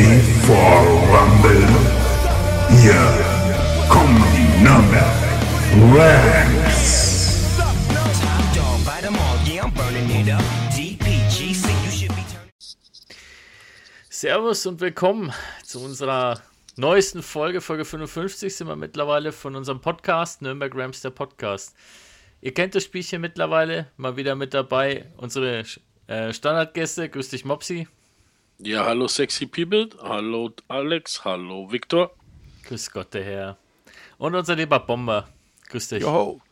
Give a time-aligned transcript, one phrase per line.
[0.00, 0.80] ready for
[1.12, 1.68] Rumble?
[2.80, 3.02] Hier
[3.88, 4.64] kommen die
[12.08, 12.50] be turning.
[14.08, 15.32] Servus und willkommen
[15.64, 16.40] zu unserer
[16.76, 21.74] neuesten Folge, Folge 55 sind wir mittlerweile von unserem Podcast, Nürnberg Rams, der Podcast.
[22.40, 25.64] Ihr kennt das Spielchen mittlerweile, mal wieder mit dabei, unsere
[26.06, 27.86] äh, Standardgäste, grüß dich Mopsi,
[28.62, 32.14] Ja, hallo sexy people, hallo Alex, hallo Victor.
[32.64, 33.58] grüß Gott der Herr.
[34.18, 35.30] Und unser lieber Bomber,
[35.70, 36.02] grüß dich.
[36.02, 36.42] Joho.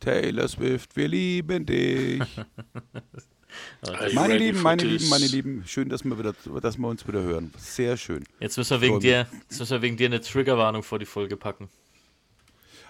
[0.00, 2.20] Taylor Swift, wir lieben dich.
[4.12, 4.82] Meine Lieben, meine?
[4.84, 7.52] Lieben, meine Lieben, schön, dass wir, wieder, dass wir uns wieder hören.
[7.56, 8.24] Sehr schön.
[8.38, 11.38] Jetzt müssen wir wegen dir, jetzt müssen wir wegen dir eine Triggerwarnung vor die Folge
[11.38, 11.70] packen.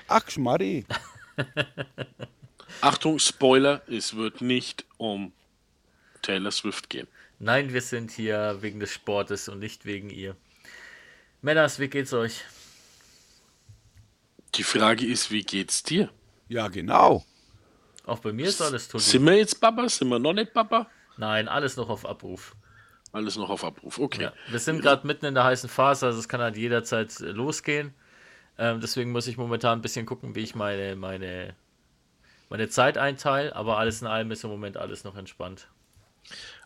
[0.08, 0.84] Ach, Schmarri.
[2.80, 5.32] Achtung, Spoiler, es wird nicht um
[6.20, 7.06] Taylor Swift gehen.
[7.42, 10.36] Nein, wir sind hier wegen des Sportes und nicht wegen ihr.
[11.40, 12.42] Männers, wie geht's euch?
[14.56, 16.10] Die Frage ist, wie geht's dir?
[16.48, 17.24] Ja, genau.
[18.04, 19.00] Auch bei mir ist alles tot.
[19.00, 19.88] Sind wir jetzt Papa?
[19.88, 20.90] Sind wir noch nicht Papa?
[21.16, 22.54] Nein, alles noch auf Abruf.
[23.10, 24.24] Alles noch auf Abruf, okay.
[24.24, 27.30] Ja, wir sind gerade mitten in der heißen Phase, also es kann halt jederzeit äh,
[27.30, 27.94] losgehen.
[28.58, 31.56] Ähm, deswegen muss ich momentan ein bisschen gucken, wie ich meine, meine,
[32.50, 35.68] meine Zeit einteile, aber alles in allem ist im Moment alles noch entspannt.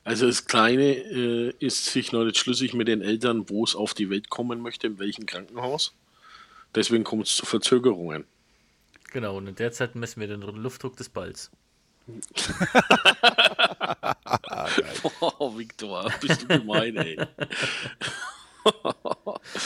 [0.04, 3.94] Also das Kleine äh, ist sich noch nicht schlüssig mit den Eltern, wo es auf
[3.94, 5.94] die Welt kommen möchte, in welchem Krankenhaus.
[6.74, 8.24] Deswegen kommt es zu Verzögerungen.
[9.12, 11.50] Genau, und in der Zeit messen wir den Luftdruck des Balls.
[15.20, 17.18] Oh, Victor, bist du gemein, ey.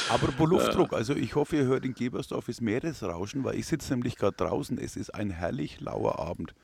[0.08, 4.36] Apropos Luftdruck, also ich hoffe, ihr hört in Gebersdorf Meeresrauschen, weil ich sitze nämlich gerade
[4.36, 4.78] draußen.
[4.78, 6.54] Es ist ein herrlich lauer Abend.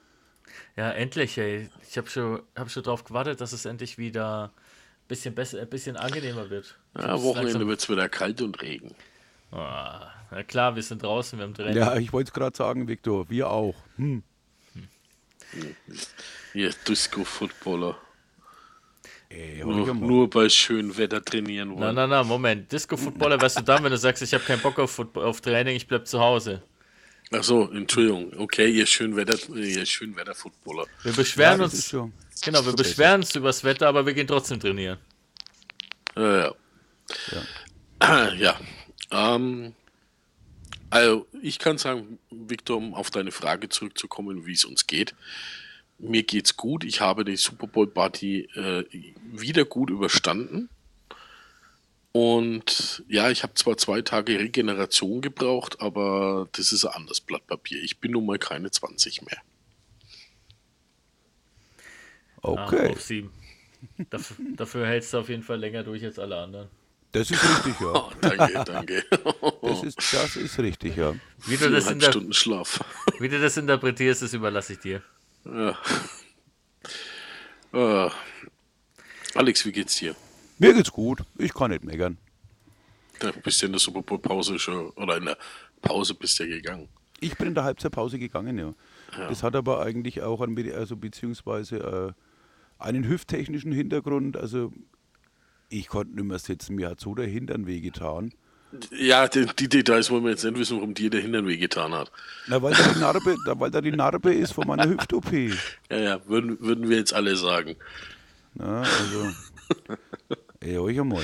[0.77, 1.69] Ja, endlich, ey.
[1.89, 5.69] Ich habe schon, hab schon drauf gewartet, dass es endlich wieder ein bisschen besser, ein
[5.69, 6.77] bisschen angenehmer wird.
[6.99, 8.95] Ja, Wochenende wird es wieder kalt und Regen.
[9.53, 11.77] Ah, na klar, wir sind draußen, wir haben Training.
[11.77, 13.77] Ja, ich wollte es gerade sagen, Viktor, wir auch.
[13.97, 14.23] Hm.
[16.55, 17.97] Ihr Disco-Footballer.
[19.29, 21.95] Ey, Nur, nur bei schönem Wetter trainieren Na, wollen.
[21.95, 22.71] na, na, Moment.
[22.73, 25.77] Disco-Footballer wärst du dann, wenn du sagst, ich habe keinen Bock auf, Football, auf Training,
[25.77, 26.63] ich bleib zu Hause.
[27.37, 28.33] Ach so, Entschuldigung.
[28.39, 30.87] Okay, ihr Schönwetter, ihr Schönwetter-Footballer.
[31.03, 32.13] Wir beschweren Ja, das ist uns, schon-
[32.45, 34.99] genau, wir beschweren uns übers Wetter, aber wir gehen trotzdem trainieren.
[36.17, 36.55] Ja,
[38.03, 38.33] ja.
[38.35, 38.61] Ja.
[39.11, 39.75] Ähm,
[40.91, 45.15] also, ich kann sagen, Victor, um auf deine Frage zurückzukommen, wie es uns geht.
[45.99, 46.85] Mir geht's gut.
[46.85, 48.85] Ich habe die Super Bowl Party äh,
[49.33, 50.69] wieder gut überstanden.
[52.17, 57.45] Und ja, ich habe zwar zwei Tage Regeneration gebraucht, aber das ist ein anderes Blatt
[57.49, 57.83] Papier.
[57.83, 59.39] Ich bin nun mal keine 20 mehr.
[62.41, 63.33] Ah, Okay, auf sieben.
[64.11, 66.69] Dafür, dafür hältst du auf jeden Fall länger durch als alle anderen.
[67.11, 67.93] das ist richtig, ja.
[67.95, 69.05] Oh, danke, danke.
[69.63, 71.17] Das ist, das ist richtig, ja.
[71.47, 72.79] Wie du, das Stunden Schlaf.
[73.19, 75.03] wie du das interpretierst, das überlasse ich dir.
[75.45, 75.77] Ja.
[77.73, 78.11] Äh,
[79.35, 80.15] Alex, wie geht's dir?
[80.59, 81.23] Mir geht's gut.
[81.39, 82.19] Ich kann nicht meckern.
[83.21, 85.39] Du bist ja in der Super Bowl Pause schon, oder in der
[85.83, 86.89] Pause bist ja gegangen.
[87.21, 88.75] Ich bin in der Halbzeitpause gegangen, ja.
[89.29, 92.15] Das hat aber eigentlich auch an, also beziehungsweise
[92.79, 94.37] äh, einen hüfttechnischen Hintergrund.
[94.37, 94.73] Also
[95.69, 98.33] ich konnte nicht mehr sitzen, mir hat so der Hintern wehgetan.
[98.91, 102.11] Ja, die, die Details wollen wir jetzt nicht wissen, warum dir der Hintern wehgetan hat.
[102.49, 105.33] Na, weil da die Narbe, da, weil da die Narbe ist von meiner Hüft-OP.
[105.91, 107.77] Ja, ja, würden, würden wir jetzt alle sagen.
[108.55, 109.31] Na, also.
[110.65, 111.23] Ey, euch einmal.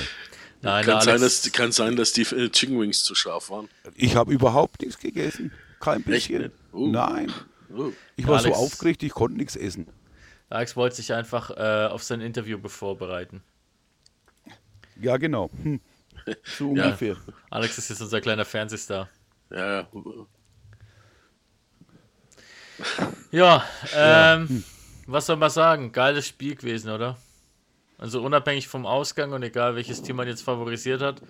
[0.61, 3.67] Nein, Kann, sein, dass, kann sein, dass die äh, Chicken Wings zu scharf waren.
[3.95, 5.51] Ich habe überhaupt nichts gegessen.
[5.79, 6.51] Kein bisschen.
[6.71, 6.91] Uh.
[6.91, 7.31] Nein.
[7.75, 7.91] Oh.
[8.15, 9.87] Ich war so Alex- aufgeregt, ich konnte nichts essen.
[10.49, 13.41] Alex wollte sich einfach äh, auf sein Interview vorbereiten.
[14.99, 15.49] Ja, genau.
[15.63, 15.79] Hm.
[16.43, 16.85] So Ja.
[16.85, 17.17] ungefähr.
[17.49, 19.09] Alex ist jetzt unser kleiner Fernsehstar.
[19.49, 19.87] Ja, ja.
[23.31, 24.63] Ja, ähm,
[25.07, 25.91] was soll man sagen?
[25.91, 27.17] Geiles Spiel gewesen, oder?
[28.01, 31.21] Also unabhängig vom Ausgang und egal welches Team man jetzt favorisiert hat.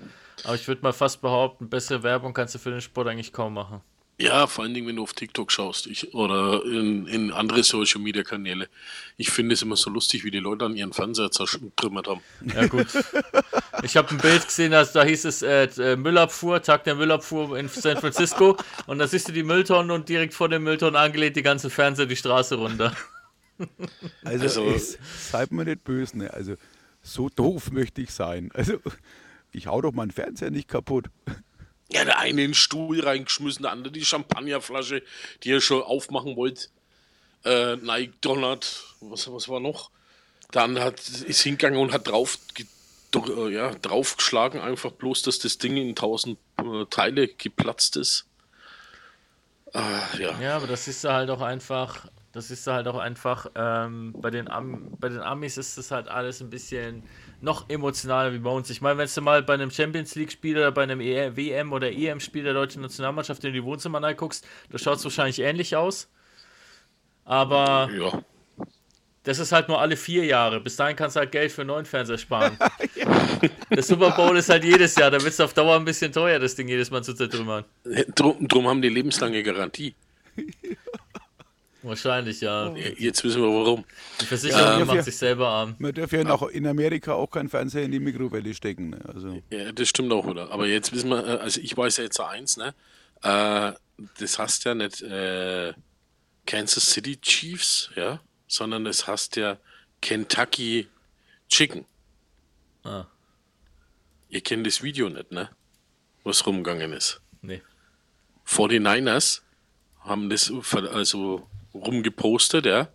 [0.45, 3.53] Aber ich würde mal fast behaupten, bessere Werbung kannst du für den Sport eigentlich kaum
[3.53, 3.81] machen.
[4.17, 7.99] Ja, vor allen Dingen, wenn du auf TikTok schaust ich, oder in, in andere Social
[7.99, 8.69] Media Kanäle.
[9.17, 12.21] Ich finde es immer so lustig, wie die Leute an ihren Fernseher zertrümmert haben.
[12.55, 12.87] Ja gut.
[13.83, 17.57] Ich habe ein Bild gesehen, also da hieß es äh, äh, Müllabfuhr, Tag der Müllabfuhr
[17.57, 18.57] in San Francisco.
[18.85, 22.05] Und da siehst du die Mülltonnen und direkt vor den Mülltonnen angelehnt die ganzen Fernseher
[22.05, 22.95] die Straße runter.
[24.23, 26.33] Also, Also- seid mir nicht böse, ne?
[26.33, 26.55] Also,
[27.01, 28.51] so doof möchte ich sein.
[28.53, 28.79] Also,
[29.51, 31.09] ich hau doch meinen Fernseher nicht kaputt.
[31.91, 35.03] Ja, der eine in den Stuhl reingeschmissen, der andere die Champagnerflasche,
[35.43, 36.67] die er schon aufmachen wollte.
[37.43, 39.89] Äh, Nike Donut, was, was war noch?
[40.53, 42.37] Der andere hat, ist hingegangen und hat drauf
[43.11, 48.25] dr- äh, ja, draufgeschlagen, einfach bloß, dass das Ding in tausend äh, Teile geplatzt ist.
[49.73, 50.39] Ah, ja.
[50.39, 54.49] Ja, aber das ist halt auch einfach, das ist halt auch einfach, ähm, bei, den
[54.49, 57.03] Am bei den Amis ist das halt alles ein bisschen
[57.41, 58.69] noch emotionaler wie bei uns.
[58.69, 61.91] Ich meine, wenn du mal bei einem Champions League-Spiel oder bei einem E- WM- oder
[61.91, 66.09] EM-Spiel der deutschen Nationalmannschaft in die Wohnzimmer reinguckst, da schaut es wahrscheinlich ähnlich aus.
[67.25, 68.23] Aber ja.
[69.23, 70.61] das ist halt nur alle vier Jahre.
[70.61, 72.57] Bis dahin kannst du halt Geld für einen neuen Fernseher sparen.
[73.69, 75.11] Der Super Bowl ist halt jedes Jahr.
[75.11, 77.65] Da wird es auf Dauer ein bisschen teuer, das Ding jedes Mal zu zertrümmern.
[78.15, 79.95] Drum, drum haben die lebenslange Garantie.
[81.83, 82.75] Wahrscheinlich, ja.
[82.75, 83.83] Jetzt wissen wir warum.
[84.19, 85.03] Die Versicherung Ja, macht ja.
[85.03, 85.75] sich selber arm.
[85.79, 88.91] Man darf ja noch in Amerika auch keinen Fernseher in die Mikrowelle stecken.
[88.91, 88.99] Ne?
[89.07, 90.51] Also, Ja, das stimmt auch, oder?
[90.51, 92.75] Aber jetzt wissen wir, äh, also ich weiß ja jetzt eins, ne?
[93.23, 93.71] Äh,
[94.19, 95.73] das heißt ja nicht äh,
[96.45, 99.57] Kansas City Chiefs, ja, sondern das heißt ja
[100.01, 100.87] Kentucky
[101.49, 101.85] Chicken.
[102.83, 103.05] Ah.
[104.29, 105.49] Ihr kennt das Video nicht, ne?
[106.23, 107.21] Was rumgegangen ist.
[107.41, 107.61] Nee.
[108.47, 109.41] 49ers
[110.01, 112.89] haben das ver- also rumgepostet, ja.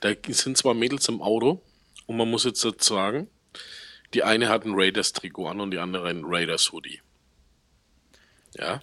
[0.00, 1.62] Da sind zwei Mädels im Auto
[2.06, 3.28] und man muss jetzt dazu sagen,
[4.14, 7.00] die eine hat ein Raiders-Trikot an und die andere ein Raiders-Hoodie.
[8.56, 8.80] Ja,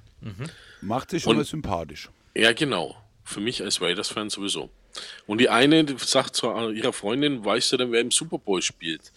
[0.81, 2.09] macht sich schon Und- mal sympathisch.
[2.35, 2.95] ja, genau.
[3.23, 4.69] Für mich als Raiders-Fan sowieso.
[5.25, 8.61] Und die eine die sagt zu ihrer Freundin, weißt du denn, wer im Super Bowl
[8.61, 9.11] spielt?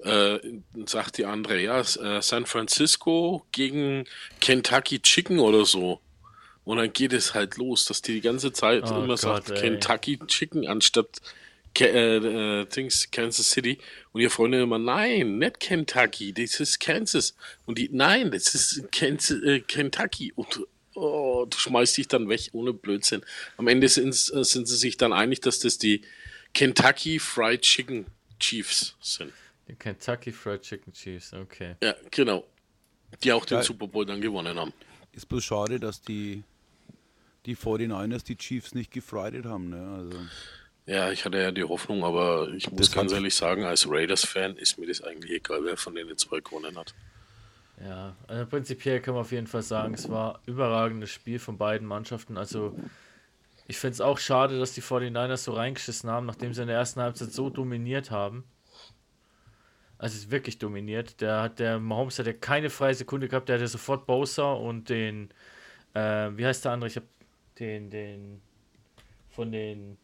[0.00, 0.38] Äh,
[0.84, 4.04] sagt die andere, ja, äh, San Francisco gegen
[4.40, 6.00] Kentucky Chicken oder so.
[6.64, 9.50] Und dann geht es halt los, dass die die ganze Zeit Oh immer Gott, sagt
[9.50, 9.60] ey.
[9.60, 11.20] Kentucky Chicken anstatt
[11.74, 13.78] Ke äh, äh, Dings, Kansas City.
[14.12, 17.34] Und ihre Freundin immer, nein, nicht Kentucky, das ist Kansas.
[17.66, 20.32] Und die, nein, das ist Kansas, äh, Kentucky.
[20.36, 20.60] Und
[20.94, 23.22] oh, du schmeißt dich dann weg ohne Blödsinn.
[23.56, 26.02] Am Ende sind, äh, sind sie sich dann einig, dass das die
[26.54, 28.06] Kentucky Fried Chicken
[28.38, 29.32] Chiefs sind.
[29.68, 31.74] Die Kentucky Fried Chicken Chiefs, okay.
[31.82, 32.46] Ja, genau.
[33.22, 33.62] Die auch den.
[33.62, 34.72] Super Bowl dann gewonnen haben.
[35.12, 36.42] Ist bloß schade, dass die,
[37.46, 39.70] die 49ers die Chiefs nicht gefridet haben.
[39.70, 39.96] Ne?
[39.96, 40.18] Also,
[40.86, 44.56] Ja, ich hatte ja die Hoffnung, aber ich muss Das ganz ehrlich sagen, als Raiders-Fan
[44.56, 46.94] ist mir das eigentlich egal, wer von denen zwei gewonnen hat.
[47.82, 51.58] Ja, also prinzipiell kann man auf jeden Fall sagen, es war ein überragendes Spiel von
[51.58, 52.36] beiden Mannschaften.
[52.38, 52.76] Also
[53.66, 56.76] ich finde es auch schade, dass die 49ers so reingeschissen haben, nachdem sie in der
[56.76, 58.44] ersten Halbzeit so dominiert haben.
[59.98, 61.20] Also es ist wirklich dominiert.
[61.20, 64.88] Der hat der Mahomes hat ja keine freie Sekunde gehabt, der hatte sofort Bowser und
[64.88, 65.30] den
[65.94, 66.88] äh, wie heißt der andere?
[66.88, 67.06] Ich habe
[67.58, 68.42] den den
[69.30, 69.98] von den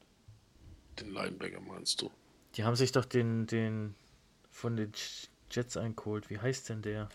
[0.98, 2.10] Den Linebacker meinst du?
[2.56, 3.94] die haben sich doch den den
[4.50, 4.92] von den
[5.50, 6.30] Jets eingeholt.
[6.30, 7.08] Wie heißt denn der?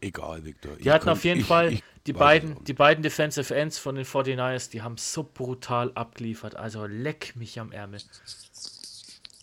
[0.00, 0.76] egal, Victor.
[0.76, 4.70] Die hatten auf jeden Fall die weiß beiden, die beiden Defensive Ends von den 49ers,
[4.70, 6.56] die haben so brutal abgeliefert.
[6.56, 8.00] Also leck mich am Ärmel.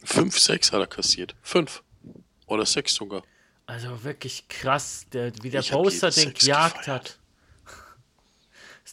[0.04, 1.36] Fünf, sechs hat er kassiert.
[1.42, 1.84] Fünf.
[2.48, 3.24] Oder sechs sogar.
[3.66, 7.20] Also wirklich krass, der, wie der Ich Poster die den gejagt hat.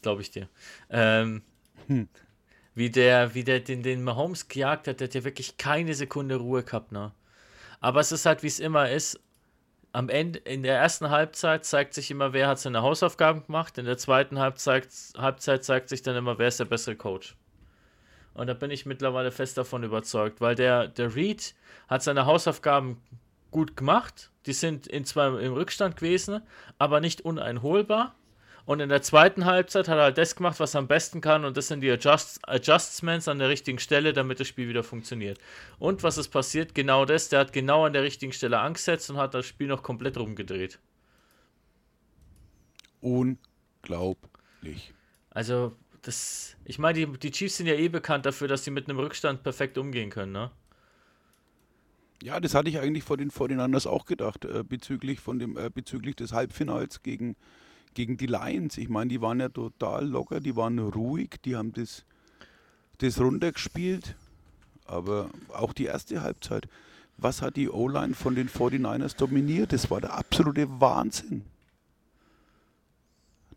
[0.04, 0.48] Glaube ich dir.
[0.90, 1.42] Ähm,
[1.88, 2.08] Hm.
[2.74, 6.36] Wie der, wie der den, den Mahomes gejagt hat, der hat ja wirklich keine Sekunde
[6.36, 7.12] Ruhe gehabt, ne?
[7.80, 9.20] Aber es ist halt, wie es immer ist.
[9.92, 13.78] Am Ende, in der ersten Halbzeit zeigt sich immer, wer hat seine Hausaufgaben gemacht.
[13.78, 17.36] In der zweiten Halbzeit, Halbzeit zeigt sich dann immer, wer ist der bessere Coach.
[18.32, 21.55] Und da bin ich mittlerweile fest davon überzeugt, weil der, der Reed
[21.86, 23.00] hat seine Hausaufgaben
[23.52, 24.32] gut gemacht.
[24.46, 26.43] Die sind in zwar im Rückstand gewesen,
[26.79, 28.17] aber nicht uneinholbar.
[28.66, 31.44] Und in der zweiten Halbzeit hat er halt das gemacht, was er am besten kann,
[31.44, 35.38] und das sind die Adjust Adjustments an der richtigen Stelle, damit das Spiel wieder funktioniert.
[35.78, 36.74] Und was ist passiert?
[36.74, 39.82] Genau das, der hat genau an der richtigen Stelle angesetzt und hat das Spiel noch
[39.82, 40.78] komplett rumgedreht.
[43.02, 44.94] Unglaublich.
[45.28, 48.88] Also, das, ich meine, die, die Chiefs sind ja eh bekannt dafür, dass sie mit
[48.88, 50.50] einem Rückstand perfekt umgehen können, ne?
[52.22, 55.68] Ja, das hatte ich eigentlich vor den 49ers auch gedacht, äh, bezüglich, von dem, äh,
[55.68, 57.36] bezüglich des Halbfinals gegen,
[57.94, 58.79] gegen die Lions.
[58.79, 62.05] Ich meine, die waren ja total locker, die waren ruhig, die haben das,
[62.98, 64.17] das runtergespielt.
[64.86, 66.69] Aber auch die erste Halbzeit,
[67.17, 69.72] was hat die O-Line von den 49ers dominiert?
[69.72, 71.44] Das war der absolute Wahnsinn.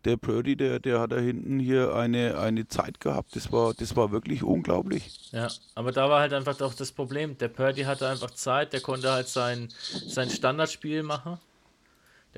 [0.04, 3.34] Der Purdy, der, der hat da hinten hier eine, eine Zeit gehabt.
[3.34, 5.30] Das war, das war wirklich unglaublich.
[5.32, 7.36] Ja, aber da war halt einfach auch das Problem.
[7.38, 9.68] Der Purdy hatte einfach Zeit, der konnte halt sein,
[10.06, 11.38] sein Standardspiel machen.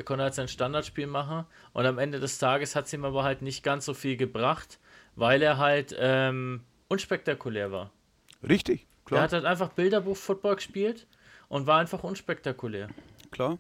[0.01, 1.45] Der konnte halt sein Standardspiel machen.
[1.75, 4.79] Und am Ende des Tages hat es ihm aber halt nicht ganz so viel gebracht,
[5.15, 7.91] weil er halt ähm, unspektakulär war.
[8.43, 11.07] Richtig, Er klar, hat halt einfach Bilderbuch-Football gespielt
[11.51, 12.89] und war einfach unspektakulär.
[13.31, 13.59] klar.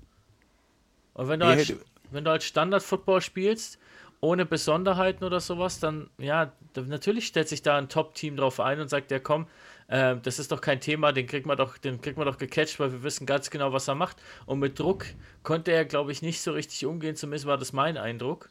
[1.12, 1.76] Und wenn du, Er halt,
[2.10, 3.78] wenn du halt Standard-Football spielst,
[4.22, 8.88] ohne Besonderheiten oder sowas, dann, ja, natürlich stellt sich da ein Top-Team drauf ein und
[8.88, 9.46] sagt, ja komm,
[9.92, 12.78] Ähm, das ist doch kein Thema, den kriegt man doch, den kriegt man doch gecatcht,
[12.78, 14.16] weil wir wissen ganz genau, was er macht.
[14.46, 15.04] Und mit Druck
[15.42, 18.48] konnte er, glaube ich, nicht so richtig umgehen, zumindest war das mein Eindruck.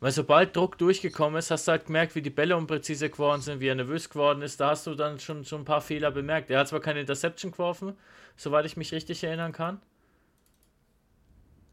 [0.00, 3.60] Weil sobald Druck durchgekommen ist, hast du halt gemerkt, wie die Bälle unpräzise geworden sind,
[3.60, 4.60] wie er nervös geworden ist.
[4.60, 6.50] Da hast du dann schon, schon ein paar Fehler bemerkt.
[6.50, 7.94] Er hat zwar keine Interception geworfen,
[8.36, 9.80] soweit ich mich richtig erinnern kann.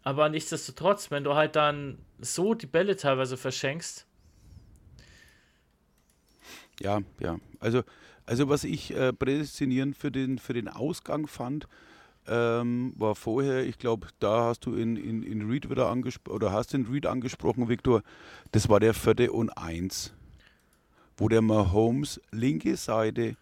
[0.04, 4.08] Aber nichtsdestotrotz, wenn du halt dann so die Bälle teilweise verschenkst.
[6.82, 7.40] Ja, ja.
[7.60, 7.84] Also,
[8.26, 11.68] also was ich äh, prädestinierend für den, für den Ausgang fand,
[12.28, 16.52] ähm, war vorher, ich glaube, da hast du in, in, in Reed wieder angesprochen, oder
[16.52, 18.02] hast den Reed angesprochen, Viktor,
[18.52, 20.14] das war der vierte und eins,
[21.18, 23.38] wo der Mahomes linke Seite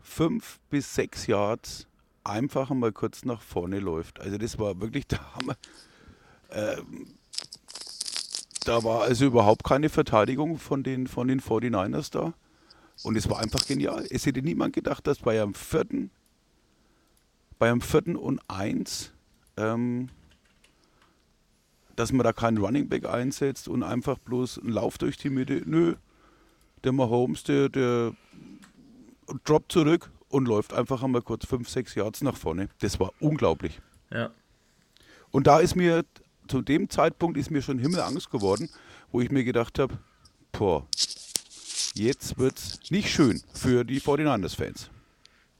[0.00, 1.86] fünf bis sechs Yards
[2.24, 4.20] einfach mal kurz nach vorne läuft.
[4.20, 5.56] Also das war wirklich der Hammer.
[6.50, 7.06] Ähm,
[8.64, 12.34] da war also überhaupt keine Verteidigung von den, von den 49ers da.
[13.02, 14.06] Und es war einfach genial.
[14.10, 16.10] Es hätte niemand gedacht, dass bei einem vierten
[17.58, 19.12] bei einem vierten und eins,
[19.56, 20.08] ähm,
[21.96, 25.62] dass man da keinen Running Back einsetzt und einfach bloß einen Lauf durch die Mitte.
[25.66, 25.96] Nö,
[26.84, 28.12] der Mahomes, der, der
[29.44, 32.68] droppt zurück und läuft einfach einmal kurz 5, 6 Yards nach vorne.
[32.80, 33.80] Das war unglaublich.
[34.12, 34.30] Ja.
[35.30, 36.04] Und da ist mir,
[36.46, 38.70] zu dem Zeitpunkt ist mir schon Himmelangst geworden,
[39.10, 39.98] wo ich mir gedacht habe,
[40.52, 40.86] boah,
[41.94, 44.90] jetzt wird's nicht schön für die 49ers-Fans.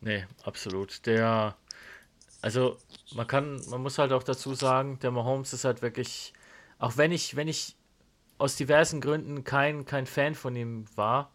[0.00, 1.04] Nee, absolut.
[1.06, 1.56] Der
[2.40, 2.78] also
[3.14, 6.32] man kann, man muss halt auch dazu sagen, der Mahomes ist halt wirklich,
[6.78, 7.76] auch wenn ich, wenn ich
[8.38, 11.32] aus diversen Gründen kein, kein Fan von ihm war,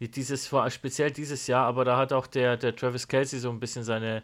[0.00, 3.84] dieses, speziell dieses Jahr, aber da hat auch der, der Travis Kelsey so ein bisschen
[3.84, 4.22] seine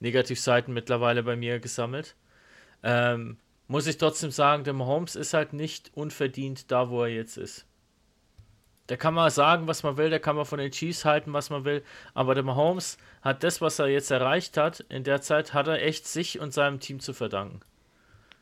[0.00, 2.16] Negativseiten mittlerweile bei mir gesammelt.
[2.82, 7.38] Ähm, muss ich trotzdem sagen, der Mahomes ist halt nicht unverdient da, wo er jetzt
[7.38, 7.66] ist.
[8.92, 11.48] Da kann man sagen, was man will, da kann man von den Chiefs halten, was
[11.48, 11.82] man will,
[12.12, 15.80] aber der Mahomes hat das, was er jetzt erreicht hat, in der Zeit hat er
[15.80, 17.60] echt sich und seinem Team zu verdanken.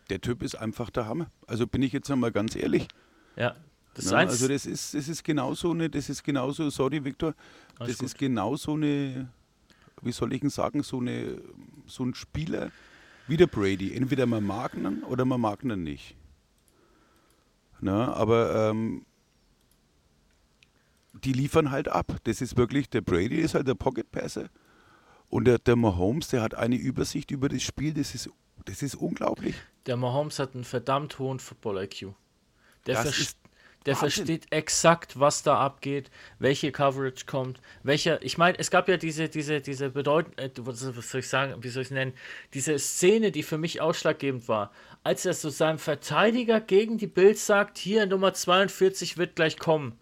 [0.08, 1.30] Der Typ ist einfach der Hammer.
[1.46, 2.88] Also bin ich jetzt nochmal ganz ehrlich.
[3.36, 3.54] Ja.
[3.94, 7.34] Das ja, also das ist, das ist genauso eine, das ist genauso, sorry Victor,
[7.78, 8.06] das gut.
[8.06, 9.28] ist genauso eine,
[10.02, 11.40] wie soll ich denn sagen, so eine,
[11.86, 12.72] so ein Spieler
[13.28, 13.94] wie der Brady.
[13.94, 16.16] Entweder man mag ihn oder man mag ihn nicht.
[17.80, 19.06] Na, aber ähm,
[21.12, 22.16] die liefern halt ab.
[22.24, 24.48] Das ist wirklich, der Brady ist halt der Pocket Passer
[25.30, 28.28] und der, der Mahomes, der hat eine Übersicht über das Spiel, das ist,
[28.64, 29.54] das ist unglaublich.
[29.86, 32.14] Der Mahomes hat einen verdammt hohen Football-IQ.
[32.86, 33.12] Der, ver
[33.86, 38.22] der versteht exakt, was da abgeht, welche Coverage kommt, welcher.
[38.22, 41.68] Ich meine, es gab ja diese, diese, diese bedeutend, äh, was soll ich sagen, wie
[41.68, 42.12] soll ich es nennen,
[42.52, 44.72] diese Szene, die für mich ausschlaggebend war,
[45.04, 49.58] als er zu so seinem Verteidiger gegen die Bild sagt, hier Nummer 42 wird gleich
[49.58, 49.98] kommen.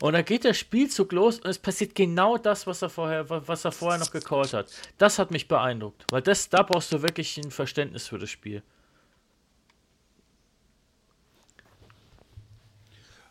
[0.00, 3.64] Und dann geht der Spielzug los und es passiert genau das, was er vorher, was
[3.64, 4.70] er vorher noch gecallt hat.
[4.96, 8.62] Das hat mich beeindruckt, weil das, da brauchst du wirklich ein Verständnis für das Spiel.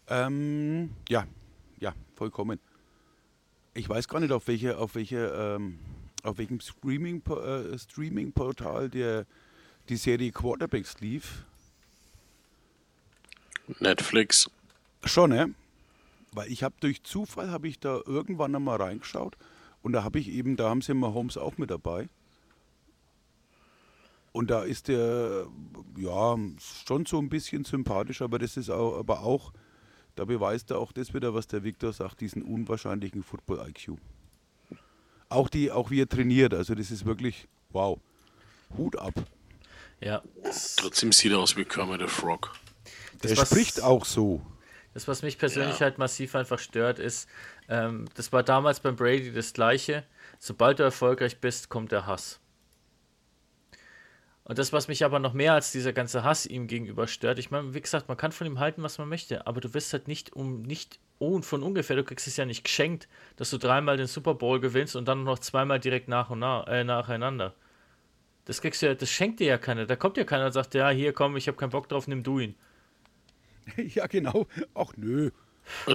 [0.09, 1.25] Ähm, ja,
[1.79, 2.59] ja, vollkommen.
[3.73, 5.79] Ich weiß gar nicht, auf welche, auf welche, ähm,
[6.23, 9.25] auf welchem Streaming, äh, Streaming-Portal der
[9.87, 11.45] die Serie Quarterbacks lief.
[13.79, 14.49] Netflix.
[15.03, 15.53] Schon, ne?
[16.33, 19.37] Weil ich habe durch Zufall habe ich da irgendwann einmal reingeschaut
[19.81, 22.09] und da habe ich eben, da haben sie Mahomes auch mit dabei.
[24.33, 25.47] Und da ist der,
[25.97, 26.37] ja,
[26.85, 29.51] schon so ein bisschen sympathisch, aber das ist auch, aber auch,
[30.15, 33.97] da beweist er auch das wieder, was der Victor sagt, diesen unwahrscheinlichen Football-IQ.
[35.29, 37.99] Auch die, auch wie er trainiert, also das ist wirklich, wow.
[38.77, 39.13] Hut ab.
[40.01, 40.21] Ja.
[40.77, 42.53] Trotzdem sieht er aus wie Kermit the Frog.
[43.23, 44.41] Der spricht auch so.
[44.97, 45.81] Das, was mich persönlich ja.
[45.81, 47.29] halt massiv einfach stört, ist,
[47.69, 50.03] ähm, das war damals beim Brady das Gleiche.
[50.39, 52.39] Sobald du erfolgreich bist, kommt der Hass.
[54.43, 57.51] Und das, was mich aber noch mehr als dieser ganze Hass ihm gegenüber stört, ich
[57.51, 60.07] meine, wie gesagt, man kann von ihm halten, was man möchte, aber du wirst halt
[60.07, 63.97] nicht um nicht oh, von ungefähr, du kriegst es ja nicht geschenkt, dass du dreimal
[63.97, 67.53] den Super Bowl gewinnst und dann noch zweimal direkt nach und nach, äh, nacheinander.
[68.45, 69.85] Das kriegst du ja, das schenkt dir ja keiner.
[69.85, 72.23] Da kommt ja keiner und sagt, ja, hier komm, ich habe keinen Bock drauf, nimm
[72.23, 72.55] du ihn.
[73.95, 74.47] ja, genau.
[74.73, 75.31] Ach nö.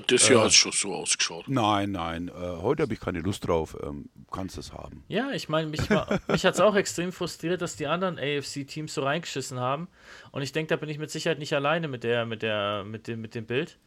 [0.07, 1.49] Das Jahr äh, hat schon so ausgeschaut.
[1.49, 2.29] Nein, nein.
[2.29, 3.77] Äh, heute habe ich keine Lust drauf.
[3.83, 5.05] Ähm, kannst es haben.
[5.09, 9.03] Ja, ich meine, mich, mich hat es auch extrem frustriert, dass die anderen AFC-Teams so
[9.03, 9.89] reingeschissen haben.
[10.31, 13.09] Und ich denke, da bin ich mit Sicherheit nicht alleine mit der, mit der, mit
[13.09, 13.79] dem, mit dem Bild.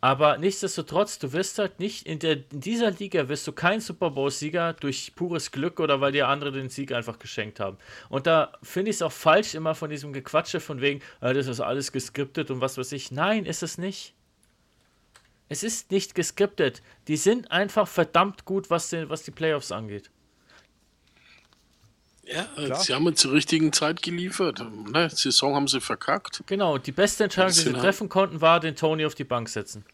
[0.00, 4.10] Aber nichtsdestotrotz, du wirst halt nicht, in, der, in dieser Liga wirst du kein Super
[4.10, 7.78] Bowl-Sieger durch pures Glück oder weil dir andere den Sieg einfach geschenkt haben.
[8.08, 11.48] Und da finde ich es auch falsch immer von diesem Gequatsche von wegen, äh, das
[11.48, 13.10] ist alles geskriptet und was weiß ich.
[13.10, 14.14] Nein, ist es nicht.
[15.48, 16.82] Es ist nicht geskriptet.
[17.08, 20.10] Die sind einfach verdammt gut, was die, was die Playoffs angeht.
[22.30, 24.62] Ja, sie haben zur richtigen Zeit geliefert.
[24.92, 25.08] Ne?
[25.10, 26.42] Saison haben sie verkackt.
[26.46, 29.84] Genau, die beste Entscheidung, die sie treffen konnten, war, den Tony auf die Bank setzen.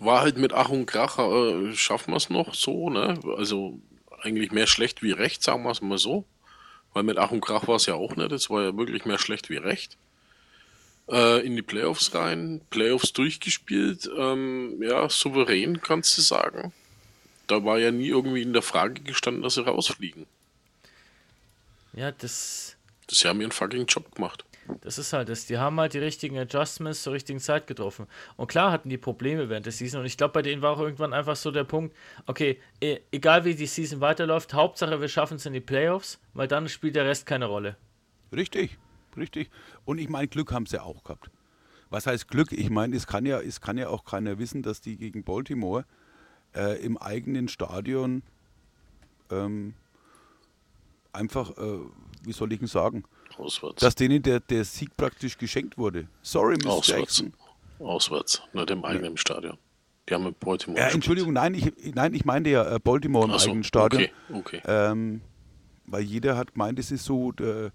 [0.00, 3.18] War halt mit Ach und Krach, äh, schaffen wir es noch so, ne?
[3.36, 3.78] Also
[4.20, 6.24] eigentlich mehr schlecht wie recht, sagen wir es mal so.
[6.92, 9.18] Weil mit Ach und Krach war es ja auch nicht, es war ja wirklich mehr
[9.18, 9.96] schlecht wie recht.
[11.08, 16.72] Äh, in die Playoffs rein, Playoffs durchgespielt, ähm, ja, souverän kannst du sagen.
[17.46, 20.26] Da war ja nie irgendwie in der Frage gestanden, dass sie rausfliegen.
[21.92, 22.76] Ja, das,
[23.10, 24.44] Sie haben ihren fucking Job gemacht.
[24.82, 25.46] das ist halt das.
[25.46, 28.06] Die haben halt die richtigen Adjustments zur richtigen Zeit getroffen.
[28.36, 30.00] Und klar hatten die Probleme während der Season.
[30.00, 33.44] Und ich glaube, bei denen war auch irgendwann einfach so der Punkt, okay, e egal
[33.44, 37.04] wie die Season weiterläuft, Hauptsache wir schaffen es in die Playoffs, weil dann spielt der
[37.04, 37.76] Rest keine Rolle.
[38.32, 38.78] Richtig,
[39.16, 39.50] richtig.
[39.84, 41.30] Und ich meine, Glück haben sie auch gehabt.
[41.88, 42.52] Was heißt Glück?
[42.52, 45.84] Ich meine, es kann ja, es kann ja auch keiner wissen, dass die gegen Baltimore
[46.54, 48.22] äh, im eigenen Stadion
[49.30, 49.74] ähm,
[51.12, 51.78] einfach, äh,
[52.22, 53.04] wie soll ich denn sagen,
[53.36, 53.80] Auswärts.
[53.80, 56.08] dass denen der, der Sieg praktisch geschenkt wurde.
[56.22, 57.18] Sorry, Miss Auswärts.
[57.18, 57.32] Jackson.
[57.78, 59.56] Auswärts, nicht im eigenen Stadion.
[60.08, 60.94] Die haben mit Baltimore Ja, gespielt.
[60.96, 64.02] Entschuldigung, nein, ich, nein, ich meinte ja äh, Baltimore im so, eigenen Stadion.
[64.28, 64.62] okay, okay.
[64.66, 65.22] Ähm,
[65.86, 67.72] weil jeder hat gemeint, es ist so der,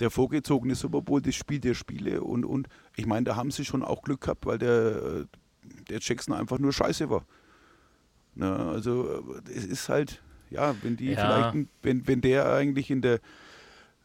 [0.00, 2.22] der vorgezogene Super Bowl, das Spiel der Spiele.
[2.22, 5.24] Und, und ich meine, da haben sie schon auch Glück gehabt, weil der, äh,
[5.88, 7.24] der Jackson einfach nur scheiße war.
[8.34, 11.16] Na, also äh, es ist halt, ja, wenn die Ja.
[11.52, 13.20] vielleicht, wenn, wenn der eigentlich in der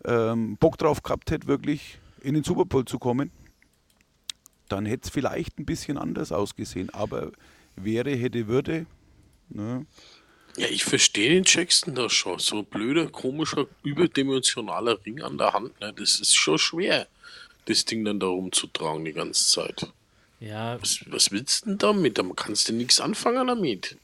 [0.06, 3.32] ähm, Bock drauf gehabt hätte, wirklich in den Super Bowl zu kommen,
[4.70, 6.90] dann hätte es vielleicht ein bisschen anders ausgesehen.
[6.92, 7.32] Aber
[7.76, 8.86] wäre, hätte, würde.
[9.50, 9.86] Ne?
[10.58, 12.40] Ja, ich verstehe den Jackson da schon.
[12.40, 15.80] So ein blöder, komischer, überdimensionaler Ring an der Hand.
[15.80, 15.94] Ne?
[15.98, 17.08] Das ist schon schwer,
[17.66, 19.88] das Ding dann da rumzutragen die ganze Zeit.
[20.40, 22.18] Ja, Was, was willst du denn damit?
[22.18, 23.98] Da kannst du nichts anfangen damit.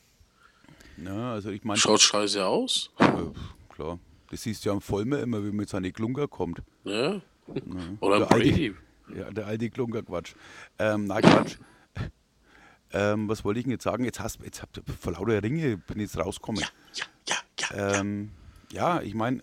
[0.97, 2.89] Ja, also ich meine, Schaut scheiße aus.
[2.99, 3.05] äh,
[3.73, 6.61] klar, das siehst du ja am Vollmer immer, wie mit seine Klunker kommt.
[6.83, 7.21] Ja.
[7.99, 8.75] Oder Der alte- Brady.
[9.15, 10.33] Ja, der alte Klunker-Quatsch.
[10.79, 11.55] Ähm, na, Quatsch.
[12.91, 14.03] ähm, was wollte ich denn jetzt sagen?
[14.03, 16.61] Jetzt hast jetzt habt ihr vor lauter Ringe bin ich jetzt rausgekommen.
[16.61, 17.99] Ja, ja, ja, ja.
[17.99, 18.31] Ähm,
[18.71, 19.41] ja, ich meine,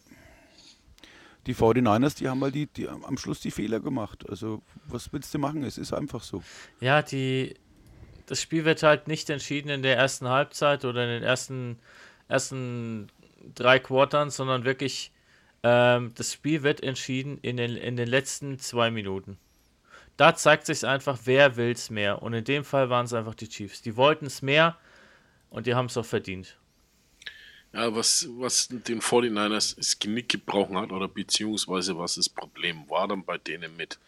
[1.46, 4.28] die 49ers, die haben halt die, die am Schluss die Fehler gemacht.
[4.28, 5.62] Also, was willst du machen?
[5.62, 6.42] Es ist einfach so.
[6.80, 7.54] Ja, die,
[8.26, 11.78] das Spiel wird halt nicht entschieden in der ersten Halbzeit oder in den ersten,
[12.28, 13.08] ersten
[13.54, 15.12] drei Quartern, sondern wirklich,
[15.62, 19.38] ähm, das Spiel wird entschieden in den, in den letzten zwei Minuten.
[20.16, 22.22] Da zeigt sich einfach, wer will es mehr.
[22.22, 23.82] Und in dem Fall waren es einfach die Chiefs.
[23.82, 24.76] Die wollten es mehr
[25.50, 26.56] und die haben es auch verdient.
[27.72, 33.08] Ja, was, was den 49ers das Genick gebrochen hat, oder beziehungsweise was das Problem war
[33.08, 33.98] dann bei denen mit,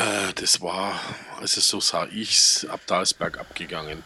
[0.00, 0.98] äh, das war,
[1.40, 4.02] also so sah ich's, ab da ist bergab gegangen,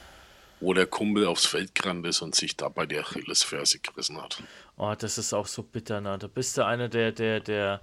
[0.60, 4.42] wo der Kumpel aufs Feld gerannt ist und sich dabei die Achillesferse gerissen hat.
[4.76, 6.18] Oh, das ist auch so bitter, ne?
[6.18, 7.80] Da bist du einer der, der, der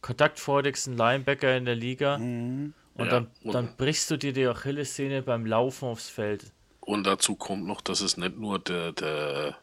[0.00, 2.16] kontaktfreudigsten Linebacker in der Liga.
[2.16, 6.52] Und Ja, dann, und- dann brichst du dir die Achillessehne beim Laufen aufs Feld.
[6.80, 9.56] Und dazu kommt noch, dass es nicht nur der, der,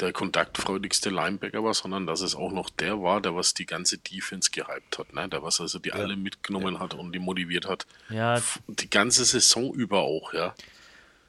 [0.00, 3.98] der kontaktfreudigste Linebacker war, sondern dass es auch noch der war, der was die ganze
[3.98, 5.28] Defense gehypt hat, ne?
[5.28, 7.86] der was also die alle mitgenommen hat und die motiviert hat.
[8.08, 10.54] Ja, Die ganze Saison über auch, ja.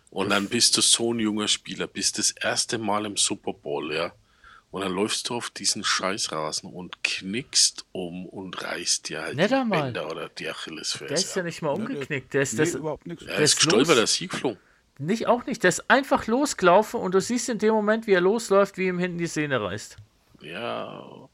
[0.10, 3.94] Und dann bist du so ein junger Spieler, bist das erste Mal im Super Bowl,
[3.94, 4.14] ja.
[4.72, 9.52] Und dann läufst du auf diesen Scheißrasen und knickst um und reißt dir halt Nicht
[9.52, 9.84] die einmal.
[9.84, 11.06] Bänder oder die Achillesferse.
[11.14, 12.34] der ist ja nicht mal umgeknickt.
[12.34, 13.24] Der ist Nee, das überhaupt nichts.
[13.24, 14.60] Er der ist ist gestolpert, der Sieg geflogen.
[14.98, 15.64] Nicht auch nicht.
[15.64, 19.00] Der ist einfach losgelaufen und du siehst in dem Moment, wie er losläuft, wie ihm
[19.00, 19.98] hinten die Sehne reißt.
[20.42, 21.30] Ja.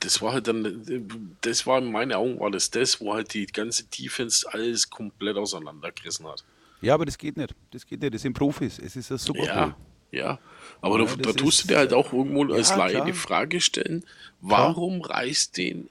[0.00, 3.46] Das war halt dann, das war in meinen Augen war das das, wo halt die
[3.46, 6.44] ganze Defense alles komplett auseinandergerissen hat.
[6.80, 7.54] Ja, aber das geht nicht.
[7.72, 8.14] Das geht nicht.
[8.14, 8.78] Das sind Profis.
[8.78, 9.46] Es ist ein Super Bowl.
[9.48, 9.76] Ja,
[10.10, 10.38] ja.
[10.80, 13.06] Aber Ja, da, da tust ist- du dir halt auch irgendwo als Ja, Laie klar.
[13.06, 14.04] die Frage stellen,
[14.40, 15.88] warum reißt den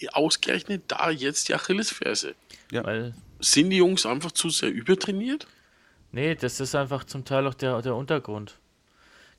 [0.00, 2.34] äh, ausgerechnet da jetzt die Achillesferse?
[2.72, 2.82] Ja.
[2.84, 5.46] Weil, Sind die Jungs einfach zu sehr übertrainiert?
[6.12, 8.56] nee, das ist einfach zum Teil auch der, der Untergrund.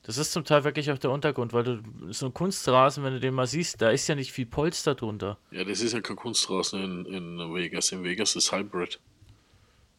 [0.04, 3.20] Das ist zum Teil wirklich auch der Untergrund, weil du so ein Kunstrasen, wenn du
[3.20, 5.36] den mal siehst, da ist ja nicht viel Polster drunter.
[5.50, 7.90] Ja, das ist ja kein Kunstrasen in, in Vegas.
[7.92, 9.00] In Vegas ist Hybrid.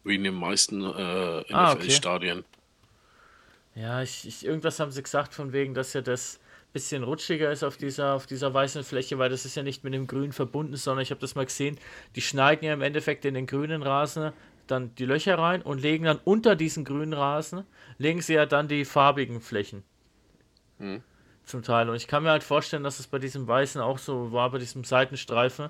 [0.06, 1.92] Wie in den meisten äh, Ah, okay.
[3.80, 6.40] Ja, ich, ich, irgendwas haben sie gesagt von wegen, dass ja das
[6.74, 9.94] bisschen rutschiger ist auf dieser, auf dieser weißen Fläche, weil das ist ja nicht mit
[9.94, 11.80] dem Grün verbunden, sondern ich habe das mal gesehen,
[12.16, 14.34] die schneiden ja im Endeffekt in den grünen Rasen
[14.68, 17.64] dann die Löcher rein und legen dann unter diesen grünen Rasen,
[17.98, 19.84] legen sie ja dann die farbigen Flächen.
[21.46, 21.90] Zum Teil.
[21.90, 24.60] Und ich kann mir halt vorstellen, dass es bei diesem weißen auch so war, bei
[24.60, 25.70] diesem Seitenstreifen,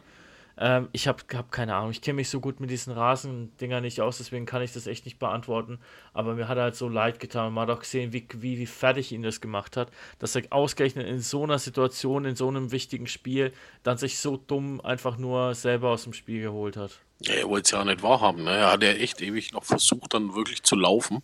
[0.62, 1.92] Ähm, ich habe hab keine Ahnung.
[1.92, 5.06] Ich kenne mich so gut mit diesen Rasendingern nicht aus, deswegen kann ich das echt
[5.06, 5.80] nicht beantworten.
[6.14, 7.54] Aber mir hat er halt so leid getan.
[7.54, 11.08] Man hat auch gesehen, wie, wie, wie fertig ihn das gemacht hat, dass er ausgerechnet
[11.08, 15.56] in so einer Situation, in so einem wichtigen Spiel, dann sich so dumm einfach nur
[15.56, 17.00] selber aus dem Spiel geholt hat.
[17.22, 18.44] Ja, er wollte es ja auch nicht wahrhaben.
[18.44, 18.52] Ne?
[18.52, 21.24] Er hat ja echt ewig noch versucht, dann wirklich zu laufen.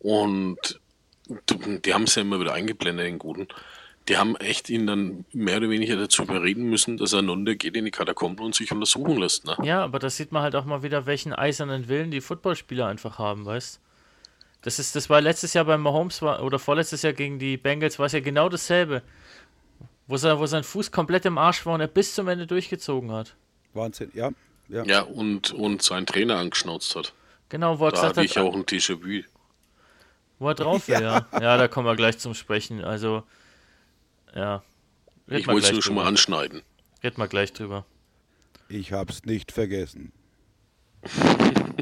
[0.00, 0.80] Und
[1.48, 3.48] die haben es ja immer wieder eingeblendet, den Guten.
[4.08, 7.74] Die haben echt ihn dann mehr oder weniger dazu überreden müssen, dass er runter geht
[7.74, 9.46] in die Katakomben und sich untersuchen lässt.
[9.46, 9.56] Ne?
[9.62, 13.18] Ja, aber da sieht man halt auch mal wieder, welchen eisernen Willen die Footballspieler einfach
[13.18, 13.80] haben, weißt
[14.64, 17.98] das ist, das war letztes Jahr bei Mahomes war, oder vorletztes Jahr gegen die Bengals
[17.98, 19.02] war es ja genau dasselbe.
[20.06, 23.12] Wo, sein, wo sein Fuß komplett im Arsch war und er bis zum Ende durchgezogen
[23.12, 23.36] hat.
[23.74, 24.30] Wahnsinn, ja.
[24.70, 27.12] Ja, Ja, und, und seinen Trainer angeschnauzt hat.
[27.50, 29.24] Genau, wo er Da gesagt hatte ich hat, auch ein Déjà-vu.
[30.38, 31.26] wo er drauf will, ja.
[31.32, 31.56] ja.
[31.58, 32.82] da kommen wir gleich zum Sprechen.
[32.82, 33.22] Also,
[34.34, 34.62] ja.
[35.28, 36.62] Red Ich wollte es nur schon mal anschneiden.
[37.02, 37.84] Red mal gleich drüber.
[38.68, 40.12] Ich hab's nicht vergessen.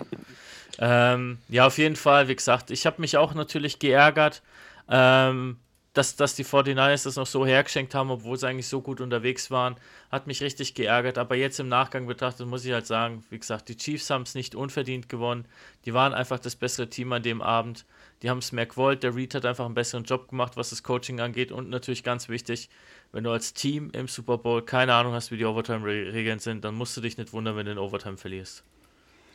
[0.79, 4.43] Ähm, ja, auf jeden Fall, wie gesagt, ich habe mich auch natürlich geärgert,
[4.89, 5.59] ähm,
[5.93, 9.51] dass, dass die 49ers das noch so hergeschenkt haben, obwohl sie eigentlich so gut unterwegs
[9.51, 9.77] waren.
[10.11, 13.69] Hat mich richtig geärgert, aber jetzt im Nachgang betrachtet muss ich halt sagen, wie gesagt,
[13.69, 15.45] die Chiefs haben es nicht unverdient gewonnen.
[15.85, 17.85] Die waren einfach das bessere Team an dem Abend.
[18.23, 19.03] Die haben es mehr gewollt.
[19.03, 21.51] Der Reed hat einfach einen besseren Job gemacht, was das Coaching angeht.
[21.51, 22.69] Und natürlich ganz wichtig,
[23.11, 26.75] wenn du als Team im Super Bowl keine Ahnung hast, wie die Overtime-Regeln sind, dann
[26.77, 28.63] musst du dich nicht wundern, wenn du in Overtime verlierst.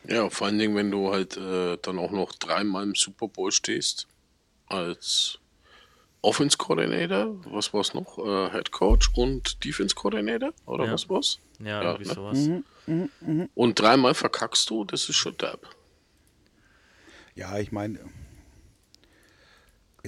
[0.04, 3.52] Ja, vor allen Dingen, wenn du halt äh, dann auch noch dreimal im Super Bowl
[3.52, 4.06] stehst,
[4.66, 5.38] als
[6.22, 8.18] Offense Coordinator, was war's noch?
[8.18, 10.92] Äh, Head Coach und Defense Coordinator, oder Ja.
[10.92, 11.40] was war's?
[11.58, 12.14] Ja, Ja, irgendwie ne?
[12.14, 13.48] sowas.
[13.54, 15.68] Und dreimal verkackst du, das ist schon derb.
[17.34, 18.00] Ja, ich meine,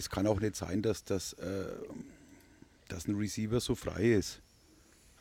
[0.01, 1.67] es kann auch nicht sein, dass, das, äh,
[2.89, 4.41] dass ein Receiver so frei ist.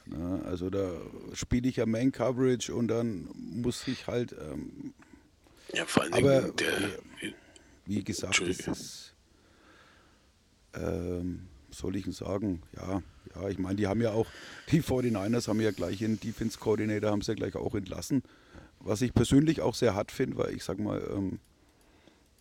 [0.05, 0.89] Na, also da
[1.33, 4.93] spiele ich ja Man Coverage und dann muss ich halt, ähm,
[5.73, 6.99] Ja, vor allen Aber, der,
[7.85, 8.71] wie gesagt, das Entschuldige.
[8.71, 9.13] ist,
[10.73, 13.03] ähm, soll ich denn sagen, ja,
[13.35, 14.27] ja, ich meine, die haben ja auch,
[14.71, 18.23] die 49ers haben ja gleich ihren Defense Coordinator, haben sie ja gleich auch entlassen,
[18.79, 21.39] was ich persönlich auch sehr hart finde, weil ich sag mal, ähm,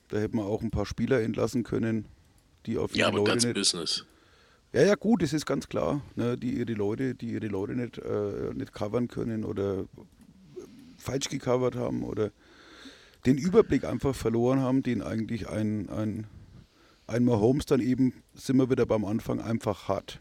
[0.08, 2.06] da hätte man auch ein paar Spieler entlassen können,
[2.68, 4.04] die auf ja, ihre aber Leute that's nicht Business.
[4.72, 7.98] ja, ja, gut, das ist ganz klar, ne, die ihre Leute, die ihre Leute nicht,
[7.98, 9.86] äh, nicht covern können oder
[10.98, 12.30] falsch gecovert haben oder
[13.26, 16.26] den Überblick einfach verloren haben, den eigentlich ein, ein,
[17.06, 20.20] ein Mahomes dann eben, sind wir wieder beim Anfang, einfach hat.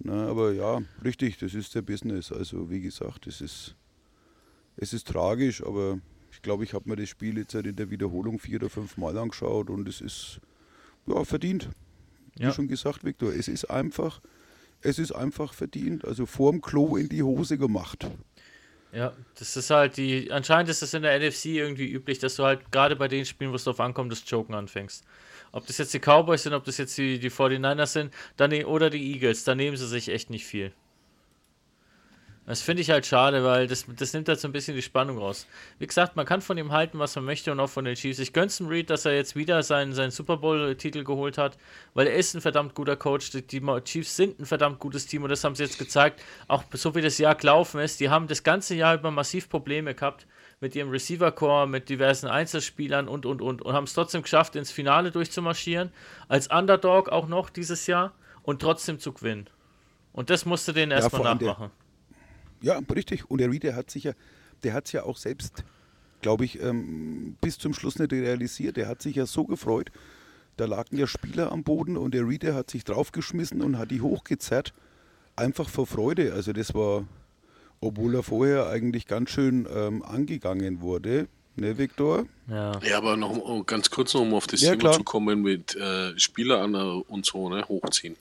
[0.00, 2.30] Na, aber ja, richtig, das ist der Business.
[2.30, 3.74] Also wie gesagt, es ist,
[4.76, 6.00] es ist tragisch, aber
[6.32, 8.96] ich glaube, ich habe mir das Spiel jetzt halt in der Wiederholung vier oder fünf
[8.96, 10.40] Mal angeschaut und es ist
[11.06, 11.68] ja verdient.
[12.40, 12.52] Wie Ja.
[12.52, 14.20] schon gesagt, Viktor, es ist einfach,
[14.80, 16.04] es ist einfach verdient.
[16.04, 18.06] Also vorm Klo in die Hose gemacht.
[18.92, 20.32] Ja, das ist halt die.
[20.32, 23.50] Anscheinend ist es in der NFC irgendwie üblich, dass du halt gerade bei den Spielen,
[23.50, 25.04] wo es drauf ankommt, das Joken anfängst.
[25.52, 28.90] Ob das jetzt die Cowboys sind, ob das jetzt die, die 49ers sind, dann oder
[28.90, 30.72] die Eagles, da nehmen sie sich echt nicht viel.
[32.48, 35.18] Das finde ich halt schade, weil das, das nimmt halt so ein bisschen die Spannung
[35.18, 35.46] raus.
[35.78, 38.18] Wie gesagt, man kann von ihm halten, was man möchte und auch von den Chiefs.
[38.20, 41.58] Ich gönn's dem Reed, dass er jetzt wieder seinen, seinen Super Bowl-Titel geholt hat,
[41.92, 43.30] weil er ist ein verdammt guter Coach.
[43.32, 46.22] Die, die Chiefs sind ein verdammt gutes Team und das haben sie jetzt gezeigt.
[46.48, 49.94] Auch so wie das Jahr gelaufen ist, die haben das ganze Jahr über massiv Probleme
[49.94, 50.26] gehabt
[50.60, 54.72] mit ihrem Receiver-Core, mit diversen Einzelspielern und, und, und und haben es trotzdem geschafft, ins
[54.72, 55.92] Finale durchzumarschieren.
[56.28, 59.50] Als Underdog auch noch dieses Jahr und trotzdem zu gewinnen.
[60.14, 61.70] Und das musste denen erstmal der- nachmachen.
[62.60, 63.30] Ja, richtig.
[63.30, 64.12] Und der Reed, der hat sich ja,
[64.62, 65.64] der hat es ja auch selbst,
[66.22, 68.76] glaube ich, ähm, bis zum Schluss nicht realisiert.
[68.76, 69.90] Der hat sich ja so gefreut.
[70.56, 73.90] Da lagen ja Spieler am Boden und der Reed, der hat sich draufgeschmissen und hat
[73.90, 74.74] die hochgezerrt.
[75.36, 76.32] Einfach vor Freude.
[76.34, 77.06] Also das war,
[77.80, 81.28] obwohl er vorher eigentlich ganz schön ähm, angegangen wurde.
[81.54, 82.26] Ne, Viktor?
[82.48, 82.78] Ja.
[82.82, 84.92] Ja, aber noch ganz kurz noch, um auf das Ja, Thema klar.
[84.94, 88.16] zu kommen mit äh, Spieler an der- und so, ne, hochziehen.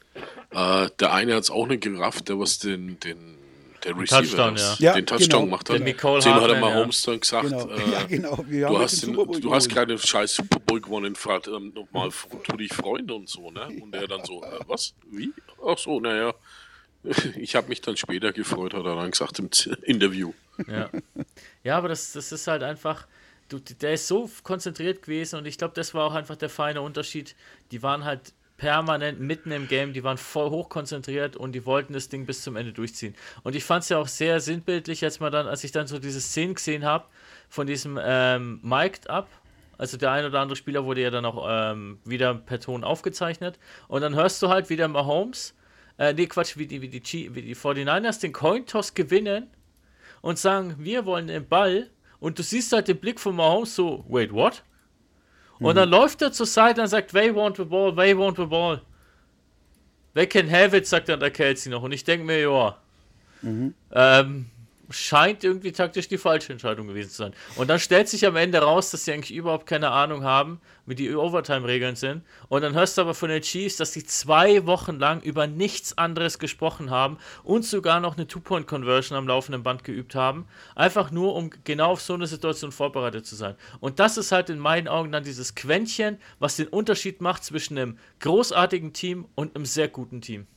[0.52, 3.37] Äh, der eine hat es auch nicht gerafft, der was den, den
[3.84, 4.94] der Receiver Touchdown, ja.
[4.94, 5.42] den Touchdown genau.
[5.46, 5.84] gemacht Der hat.
[5.84, 6.76] Nicole Zu ihm hat er mal ja.
[6.76, 7.70] Holmes dann gesagt, Genau.
[7.70, 8.46] äh, ja, genau.
[8.48, 12.10] Wir du, hast den den, du hast gerade scheiß Super Bowl gewonnen, fragt ähm, nochmal,
[12.44, 13.68] tu dich Freunde und so, ne?
[13.82, 14.94] Und er dann so, äh, was?
[15.10, 15.32] Wie?
[15.66, 16.34] Ach so, naja.
[17.38, 20.34] Ich habe mich dann später gefreut, hat er dann gesagt im Z- Interview.
[20.68, 20.90] Ja,
[21.63, 23.08] ja aber das, das ist halt einfach,
[23.48, 26.82] du, der ist so konzentriert gewesen und ich glaube, das war auch einfach der feine
[26.82, 27.36] Unterschied.
[27.72, 31.93] Die waren halt permanent mitten im Game, die waren voll hoch konzentriert und die wollten
[31.93, 33.15] das Ding bis zum Ende durchziehen.
[33.43, 36.00] Und ich fand es ja auch sehr sinnbildlich, als man dann, als ich dann so
[36.00, 37.06] diese Szene gesehen habe
[37.50, 39.28] von diesem ähm, Mic'd Up.
[39.78, 43.60] Also der ein oder andere Spieler wurde ja dann auch ähm, wieder per Ton aufgezeichnet.
[43.88, 45.54] Und dann hörst du halt wieder Mahomes
[45.98, 49.48] äh, nee, Quatsch, wie die, wie die, Chi- wie die 49ers den Cointoss gewinnen
[50.22, 51.89] und sagen, wir wollen den Ball
[52.20, 54.63] und du siehst halt den Blick von Mahomes so, wait, what?
[55.60, 58.46] Und dann läuft er zur Seite und sagt, they want the ball, they want the
[58.46, 58.82] ball.
[60.13, 61.84] They can have it, sagt dann der Kelsey noch.
[61.84, 62.78] Und ich denke mir, ja,
[63.93, 64.46] ähm,
[64.89, 67.34] scheint irgendwie taktisch die falsche Entscheidung gewesen zu sein.
[67.56, 70.95] Und dann stellt sich am Ende raus, dass sie eigentlich überhaupt keine Ahnung haben, wie
[70.95, 72.23] die Overtime-Regeln sind.
[72.47, 75.97] Und dann hörst du aber von den Chiefs, dass sie zwei Wochen lang über nichts
[75.97, 80.47] anderes gesprochen haben und sogar noch eine Two-Point-Conversion am laufenden Band geübt haben.
[80.76, 83.56] Einfach nur, um genau auf so eine Situation vorbereitet zu sein.
[83.80, 87.78] Und das ist halt in meinen Augen dann dieses Quäntchen, was den Unterschied macht zwischen
[87.78, 90.47] einem großartigen Team und einem sehr guten Team.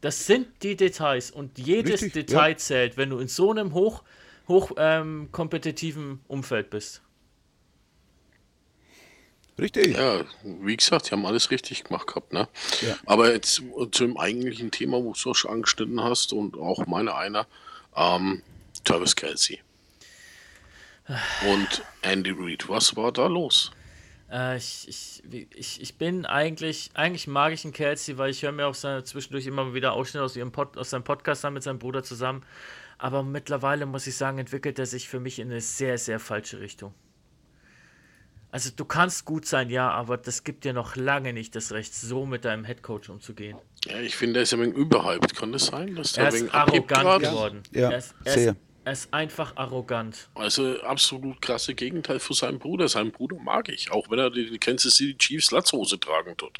[0.00, 2.56] Das sind die Details und jedes Richtig, Detail ja.
[2.56, 4.04] zählt, wenn du in so einem hoch,
[4.46, 7.02] hoch ähm, kompetitiven Umfeld bist.
[9.58, 9.96] Richtig.
[9.96, 12.48] Ja, wie gesagt, die haben alles richtig gemacht gehabt, ne?
[12.80, 12.96] Ja.
[13.06, 17.46] Aber jetzt zu dem eigentlichen Thema, wo du schon angeschnitten hast und auch meine einer,
[17.96, 18.42] ähm,
[18.84, 19.60] Travis Kelsey.
[21.50, 23.72] Und Andy Reid, was war da los?
[24.30, 25.22] Äh, ich, ich,
[25.54, 29.04] ich, ich bin eigentlich, eigentlich mag ich einen Kelsey, weil ich höre mir auch seine,
[29.04, 32.44] zwischendurch immer wieder Ausschnitte aus, ihrem Pod, aus seinem Podcast an mit seinem Bruder zusammen.
[32.98, 36.60] Aber mittlerweile, muss ich sagen, entwickelt er sich für mich in eine sehr, sehr falsche
[36.60, 36.92] Richtung.
[38.50, 41.94] Also du kannst gut sein, ja, aber das gibt dir noch lange nicht das Recht,
[41.94, 43.58] so mit deinem Headcoach umzugehen.
[43.84, 45.36] Ja, ich finde, er ist ein wenig überhyped.
[45.36, 45.94] Kann das sein?
[45.94, 47.62] Dass Er ist arrogant geworden.
[47.72, 48.50] Ja, er, ist, er, sehr.
[48.52, 50.30] ist, er ist einfach arrogant.
[50.34, 52.88] Also absolut krasse Gegenteil von seinem Bruder.
[52.88, 56.58] Seinen Bruder mag ich, auch wenn er die Kansas City Chiefs Latzhose tragen tut.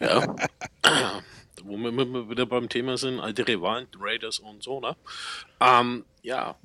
[0.00, 0.34] Ja.
[1.62, 4.96] Wo wir immer wieder beim Thema sind, alte Rivalen, Raiders und so, ne?
[5.60, 6.56] Ähm, ja,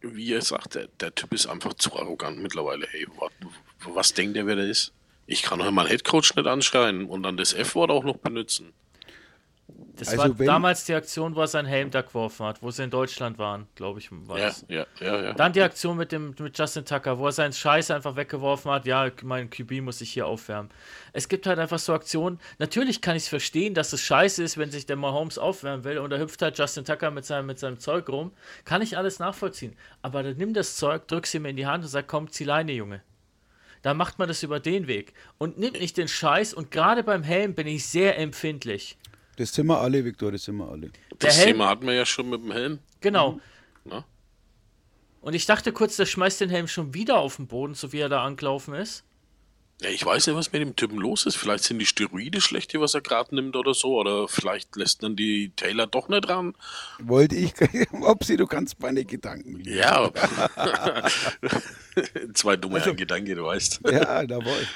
[0.00, 2.86] wie ihr sagt, der, der Typ ist einfach zu arrogant mittlerweile.
[2.88, 3.32] Hey, was,
[3.92, 4.92] was denkt er, wer der ist?
[5.26, 8.72] Ich kann doch meinen Headcoach nicht anschreien und dann das F-Wort auch noch benutzen.
[9.96, 12.70] Das Also war wenn- damals die Aktion, wo er seinen Helm da geworfen hat, wo
[12.70, 15.32] sie in Deutschland waren, glaube ich, war Ja, ja, ja, ja.
[15.34, 18.86] Dann die Aktion mit dem mit Justin Tucker, wo er seinen Scheiß einfach weggeworfen hat.
[18.86, 20.70] Ja, mein QB muss sich hier aufwärmen.
[21.12, 22.38] Es gibt halt einfach so Aktionen.
[22.58, 25.98] Natürlich kann ich es verstehen, dass es scheiße ist, wenn sich der Mahomes aufwärmen will
[25.98, 28.32] und da hüpft halt Justin Tucker mit seinem, mit seinem Zeug rum.
[28.64, 29.76] Kann ich alles nachvollziehen.
[30.00, 32.72] Aber dann nimm das Zeug, drück's ihm in die Hand und sag, komm, zieh Leine,
[32.72, 33.02] Junge.
[33.82, 35.14] Da macht man das über den Weg.
[35.38, 36.52] Und nimmt nicht den Scheiß.
[36.52, 38.98] Und gerade beim Helm bin ich sehr empfindlich.
[39.40, 40.90] Das sind wir alle, Viktor, das sind wir alle.
[41.18, 42.78] Das Helm- Thema hatten wir ja schon mit dem Helm.
[43.00, 43.40] Genau.
[43.86, 44.04] Ne?
[45.22, 48.00] Und ich dachte kurz, der schmeißt den Helm schon wieder auf den Boden, so wie
[48.00, 49.02] er da angelaufen ist.
[49.80, 51.36] Ja, ich weiß nicht, was mit dem Typen los ist.
[51.36, 53.98] Vielleicht sind die Steroide schlecht, die was er gerade nimmt oder so.
[53.98, 56.54] Oder vielleicht lässt dann die Taylor doch nicht ran.
[56.98, 57.54] Wollte ich,
[57.92, 59.58] Opsi, du kannst meine Gedanken.
[59.64, 60.10] Ja.
[62.34, 63.80] Zwei dumme Also- Gedanken, du weißt.
[63.90, 64.66] Ja, jawohl.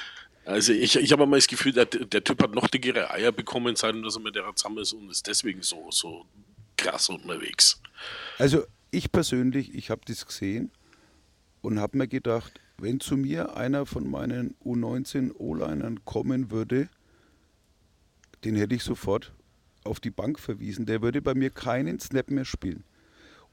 [0.45, 3.75] Also ich, ich habe mal das Gefühl, der, der Typ hat noch dickere Eier bekommen,
[3.75, 6.25] seitdem dass er mit der zusammen ist und ist deswegen so, so
[6.77, 7.81] krass unterwegs.
[8.37, 10.71] Also ich persönlich, ich habe das gesehen
[11.61, 16.89] und habe mir gedacht, wenn zu mir einer von meinen U19 O-Linern kommen würde,
[18.43, 19.33] den hätte ich sofort
[19.83, 20.85] auf die Bank verwiesen.
[20.85, 22.83] Der würde bei mir keinen Snap mehr spielen.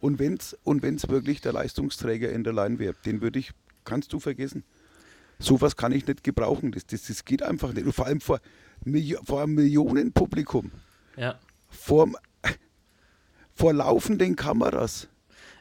[0.00, 3.52] Und wenn es und wenn's wirklich der Leistungsträger in der Line wäre, den würde ich,
[3.84, 4.64] kannst du vergessen.
[5.42, 6.72] Sowas kann ich nicht gebrauchen.
[6.72, 7.84] Das, das, das geht einfach nicht.
[7.84, 8.40] Und vor allem vor,
[9.24, 10.70] vor einem Millionenpublikum.
[11.16, 11.38] Ja.
[11.68, 12.10] Vor,
[13.54, 15.08] vor laufenden Kameras.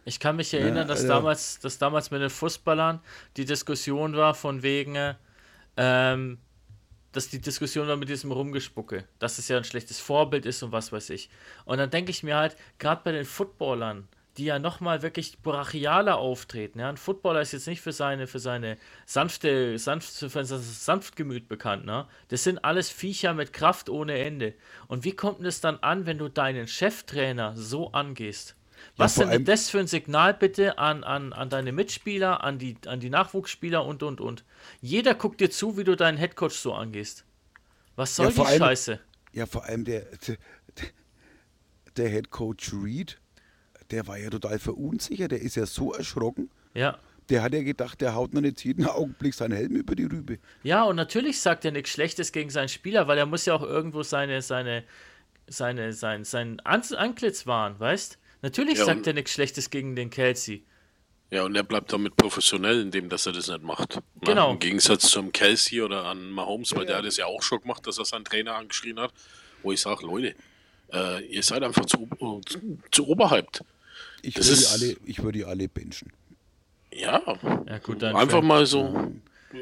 [0.04, 1.10] Ich kann mich erinnern, dass, ja.
[1.10, 3.02] damals, dass damals mit den Fußballern
[3.38, 5.15] die Diskussion war von wegen,
[5.78, 6.39] ähm,
[7.12, 10.72] dass die Diskussion war mit diesem Rumgespucke, dass es ja ein schlechtes Vorbild ist und
[10.72, 11.30] was weiß ich.
[11.65, 16.17] Und dann denke ich mir halt, gerade bei den Footballern, die ja nochmal wirklich brachialer
[16.17, 16.80] auftreten.
[16.80, 16.89] Ja?
[16.89, 21.86] Ein Footballer ist jetzt nicht für seine, für seine sanfte, sanft, für sein Sanftgemüt bekannt.
[21.86, 22.08] Ne?
[22.30, 24.54] Das sind alles Viecher mit Kraft ohne Ende.
[24.88, 28.56] Und wie kommt es dann an, wenn du deinen Cheftrainer so angehst?
[28.98, 32.78] Was vor denn das für ein Signal bitte an, an, an deine Mitspieler, an die,
[32.88, 34.44] an die Nachwuchsspieler und und und?
[34.82, 37.24] Jeder guckt dir zu, wie du deinen Headcoach so angehst.
[37.96, 39.00] Was soll Ja, die allem- Scheiße?
[39.34, 40.38] Ja, vor allem der, der,
[41.96, 43.21] der Head Coach Reed,
[43.91, 46.49] der war ja total verunsichert, der ist ja so erschrocken.
[46.73, 46.97] Ja.
[47.30, 50.39] Der hat ja gedacht, der haut noch nicht jeden Augenblick seinen Helm über die Rübe.
[50.63, 53.62] Ja, und natürlich sagt er nichts Schlechtes gegen seinen Spieler, weil er muss ja auch
[53.62, 54.84] irgendwo seine, seine,
[55.47, 58.17] seine, sein, sein An Antlitz wahren, weißt?
[58.41, 60.63] Natürlich Ja, sagt er nichts Schlechtes gegen den Kelsey.
[61.30, 63.99] Ja, und er bleibt damit professionell, indem dass er das nicht macht.
[64.21, 64.51] Genau.
[64.51, 67.88] Im Gegensatz zum Kelsey oder an Mahomes, weil der hat das ja auch schon gemacht,
[67.88, 69.13] dass er seinen Trainer angeschrien hat,
[69.63, 70.36] wo ich sage, Leute,
[70.91, 72.10] äh, ihr seid einfach zu,
[72.45, 73.63] zu, zu oberhyped.
[74.22, 76.12] Ich Das würde alle, ich würde die alle benchen.
[76.94, 77.22] Ja,
[77.68, 79.12] Ja, gut, dann einfach mal so,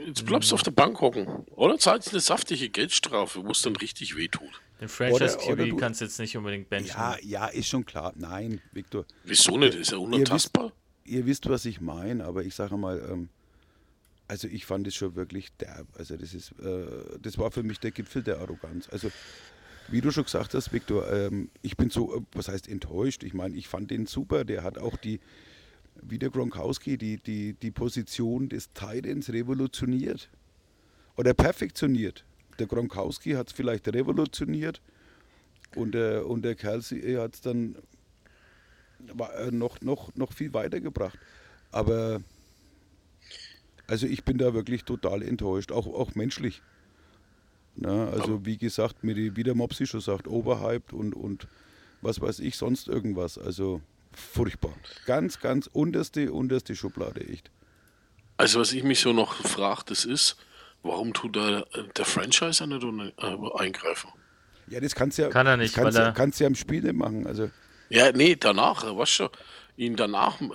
[0.05, 1.27] jetzt bleibst du auf der Bank hocken.
[1.51, 4.61] Oder zahlst eine saftige Geldstrafe, wo es dann richtig wehtut.
[4.81, 6.87] Den Franchise QB kannst du jetzt nicht unbedingt benchen.
[6.89, 8.13] Ja, ja, ist schon klar.
[8.15, 9.75] Nein, Viktor, Wieso nicht?
[9.75, 10.71] Ist er unantastbar?
[11.09, 13.29] ihr wisst, was ich meine, aber ich sage mal, ähm,
[14.27, 15.87] also ich fand es schon wirklich derb.
[15.97, 16.85] Also das ist, äh,
[17.21, 18.87] das war für mich der Gipfel der Arroganz.
[18.89, 19.11] Also
[19.91, 23.23] wie du schon gesagt hast, Viktor, ähm, ich bin so, was heißt enttäuscht?
[23.23, 24.45] Ich meine, ich fand den super.
[24.45, 25.19] Der hat auch die,
[26.01, 30.29] wie der Gronkowski, die, die, die Position des Titans revolutioniert
[31.15, 32.25] oder perfektioniert.
[32.59, 34.81] Der Gronkowski hat es vielleicht revolutioniert
[35.75, 37.75] und der, und der Kelsey hat es dann
[39.37, 41.17] äh, noch, noch, noch viel weitergebracht.
[41.71, 42.21] Aber
[43.87, 46.61] also ich bin da wirklich total enttäuscht, auch, auch menschlich.
[47.81, 51.47] Na, also wie gesagt, mit die, wie der Mopsi schon sagt, overhyped und, und
[52.01, 53.37] was weiß ich, sonst irgendwas.
[53.37, 54.73] Also furchtbar.
[55.05, 57.49] Ganz, ganz unterste, unterste Schublade, echt.
[58.37, 60.35] Also was ich mich so noch frage, das ist,
[60.83, 61.61] warum tut da
[61.97, 64.09] der Franchise nicht äh, eingreifen?
[64.67, 66.47] Ja, das kannst du ja, Kann er nicht, kannst, weil ja- er- kannst du ja
[66.49, 67.25] im Spiel nicht machen.
[67.27, 67.49] Also
[67.89, 69.29] Ja, nee, danach, äh, weißt du,
[69.77, 70.45] ihn danach äh,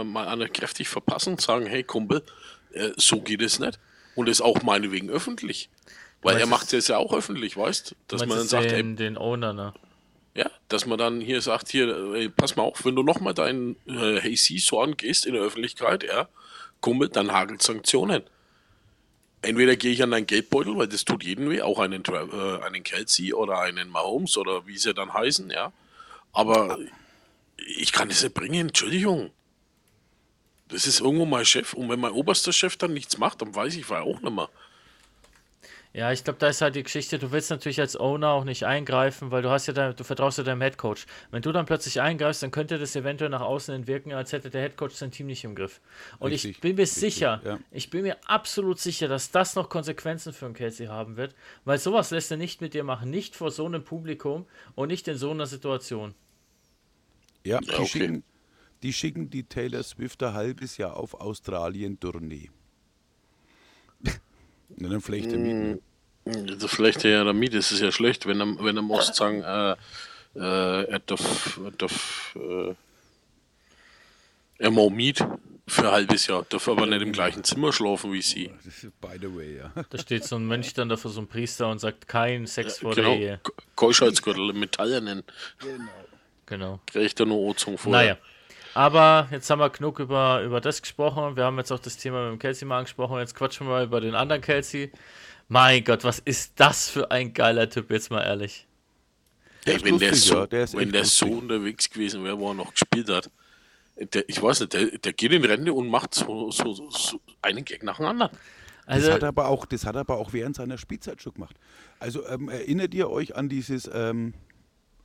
[0.00, 2.22] äh, mal einer kräftig verpassen und sagen, hey Kumpel,
[2.72, 3.78] äh, so geht es nicht.
[4.14, 5.70] Und das auch meinetwegen öffentlich.
[6.22, 8.90] Weil er macht es ja auch öffentlich, weißt Dass Meinst man du dann sagt, den,
[8.90, 9.72] ey, den Owner, ne?
[10.38, 13.76] ja, dass man dann hier sagt, hier, ey, pass mal auf, wenn du nochmal deinen
[13.86, 16.28] äh, Hey so angehst in der Öffentlichkeit, ja,
[16.80, 18.22] Kumpel, dann hagelt Sanktionen.
[19.42, 22.84] Entweder gehe ich an deinen Geldbeutel, weil das tut jedem weh, auch einen, äh, einen
[22.84, 25.72] Kelsey oder einen Mahomes oder wie sie dann heißen, ja.
[26.32, 26.78] Aber
[27.56, 29.30] ich kann das nicht bringen, Entschuldigung.
[30.68, 33.74] Das ist irgendwo mein Chef und wenn mein oberster Chef dann nichts macht, dann weiß
[33.74, 34.50] ich, war auch nicht mehr.
[35.94, 38.64] Ja, ich glaube, da ist halt die Geschichte, du willst natürlich als Owner auch nicht
[38.64, 41.06] eingreifen, weil du hast ja dein, du vertraust ja deinem Headcoach.
[41.30, 44.50] Wenn du dann plötzlich eingreifst, dann könnte das eventuell nach außen hin wirken, als hätte
[44.50, 45.80] der Headcoach sein Team nicht im Griff.
[46.18, 47.58] Und ich Richtig, bin mir richtig, sicher, ja.
[47.70, 51.78] ich bin mir absolut sicher, dass das noch Konsequenzen für einen Kelsey haben wird, weil
[51.78, 55.16] sowas lässt er nicht mit dir machen, nicht vor so einem Publikum und nicht in
[55.16, 56.14] so einer Situation.
[57.44, 57.86] ja, die, okay.
[57.86, 58.24] schicken,
[58.82, 62.50] die schicken die Taylor Swift ein halbes Jahr auf Australien-Tournee.
[64.80, 65.80] Und dann vielleicht der Mieten.
[66.24, 69.72] Das vielleicht ja damit ist es ja schlecht, wenn er, wenn er muss sagen, äh,
[70.36, 72.74] äh, er darf, er darf äh,
[74.58, 75.24] er mau Miet
[75.66, 78.50] für ein halbes Jahr, darf aber nicht im gleichen Zimmer schlafen wie sie.
[79.00, 79.72] By the way, ja.
[79.88, 82.78] Da steht so ein Mönch dann da vor so einem Priester und sagt, kein Sex
[82.78, 83.40] vor Genau, der Ehe.
[83.74, 85.22] Keuschheitsgürtel, Metallernen,
[86.46, 86.80] Genau.
[86.86, 88.02] kriege ich da nur Ozung vorher.
[88.02, 88.18] Naja.
[88.78, 91.34] Aber jetzt haben wir genug über, über das gesprochen.
[91.34, 93.18] Wir haben jetzt auch das Thema mit dem Kelsey mal angesprochen.
[93.18, 94.92] Jetzt quatschen wir mal über den anderen Kelsey.
[95.48, 98.68] Mein Gott, was ist das für ein geiler Typ, jetzt mal ehrlich.
[99.66, 102.54] Der wenn der, so, ja, der ist wenn der so unterwegs gewesen wäre, wo er
[102.54, 103.28] noch gespielt hat,
[103.96, 107.64] der, ich weiß nicht, der, der geht in Rente und macht so, so, so einen
[107.64, 108.30] Gag nach dem anderen.
[108.86, 111.34] Das Also, hat, er aber auch, das hat er aber auch während seiner Spielzeit schon
[111.34, 111.56] gemacht.
[111.98, 114.34] Also ähm, erinnert ihr euch an dieses, ähm,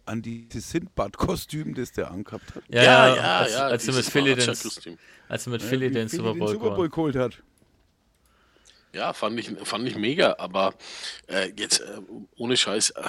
[0.06, 2.64] an dieses Sindbad-Kostüm, das der angehabt hat?
[2.68, 4.50] ja, ja, als, als, er mit Philly den,
[5.30, 7.44] als er mit Philly Wie den Philly Super Bowl Super Bowl geholt geholt hat.
[8.94, 10.76] Ja, fand ich, fand ich mega, aber
[11.28, 12.00] äh, jetzt äh,
[12.36, 13.04] ohne Scheiß, äh,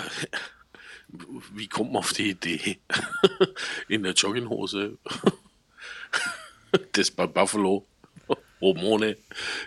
[1.52, 2.78] wie kommt man auf die Idee?
[3.88, 4.96] In der Jogginghose,
[6.92, 7.86] das bei Buffalo,
[8.60, 9.18] oben ohne,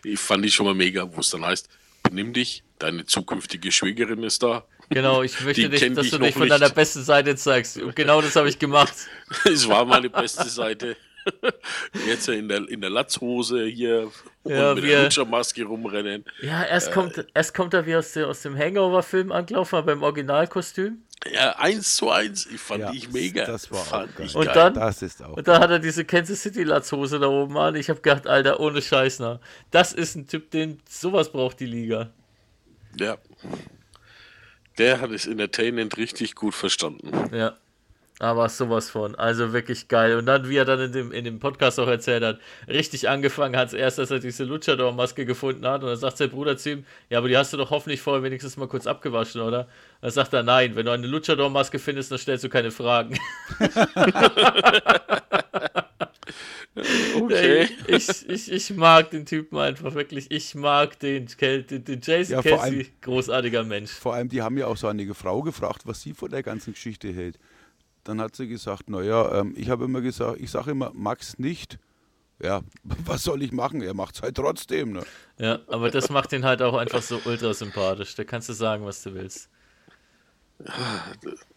[0.03, 1.69] ich fand ich schon mal mega, wo es dann heißt,
[2.09, 4.65] benimm dich, deine zukünftige Schwägerin ist da.
[4.89, 6.51] Genau, ich möchte nicht, dass dich du dich von nicht.
[6.51, 7.77] deiner besten Seite zeigst.
[7.77, 8.93] Und genau das habe ich gemacht.
[9.43, 10.95] Es war meine beste Seite.
[12.07, 14.11] Jetzt in der, in der Latzhose hier
[14.43, 16.23] Ja, und mit wir- der Lutschermaske rumrennen.
[16.41, 20.03] Ja, erst, kommt, erst kommt er wie aus, der, aus dem Hangover-Film angelaufen, aber im
[20.03, 21.03] Originalkostüm.
[21.33, 22.45] Ja, eins zu eins.
[22.45, 23.45] Ich fand Ja, ich mega.
[23.45, 24.27] das war auch fand geil.
[24.27, 24.53] ich Und geil.
[24.53, 25.35] dann, Das ist auch.
[25.35, 27.75] und da hat er diese Kansas City Latzhose da oben an.
[27.75, 29.39] Ich habe gedacht, Alter, ohne Scheiß, na.
[29.71, 32.11] Das ist ein Typ, den sowas braucht die Liga.
[32.99, 33.17] Ja.
[34.77, 37.09] Der hat es entertainment richtig gut verstanden.
[37.35, 37.57] Ja.
[38.19, 39.13] Aber sowas von.
[39.15, 40.17] Also wirklich geil.
[40.17, 43.55] Und dann, wie er dann in dem, in dem Podcast auch erzählt hat, richtig angefangen
[43.55, 45.83] hat, erst, dass er diese Luchador-Maske gefunden hat.
[45.83, 48.23] Und dann sagt sein Bruder zu ihm, ja, aber die hast du doch hoffentlich vorher
[48.23, 49.67] wenigstens mal kurz abgewaschen, oder?
[50.01, 53.19] Dann sagt er, nein, wenn du eine Luchador-Maske findest, dann stellst du keine Fragen.
[57.21, 57.67] Okay.
[57.87, 60.29] Ich, ich, ich mag den Typen einfach wirklich.
[60.29, 63.91] Ich mag den, den, den Jason Ja, Kelsey, allem- großartiger Mensch.
[63.91, 66.73] Vor allem, die haben ja auch so eine Frau gefragt, was sie von der ganzen
[66.73, 67.39] Geschichte hält.
[68.07, 71.77] Dann hat sie gesagt, naja, ähm, ich habe immer gesagt, ich sage immer, Max nicht.
[72.41, 72.61] Ja,
[73.05, 73.81] was soll ich machen?
[73.81, 74.93] Er macht es halt trotzdem.
[74.93, 75.03] Ne?
[75.37, 78.15] Ja, aber das macht ihn halt auch einfach so ultra sympathisch.
[78.15, 79.49] Da kannst du sagen, was du willst.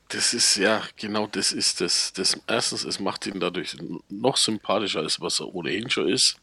[0.09, 2.13] Das ist ja, genau das ist das.
[2.15, 2.37] das.
[2.49, 3.77] Erstens, es macht ihn dadurch
[4.09, 6.37] noch sympathischer, als was er ohnehin schon ist.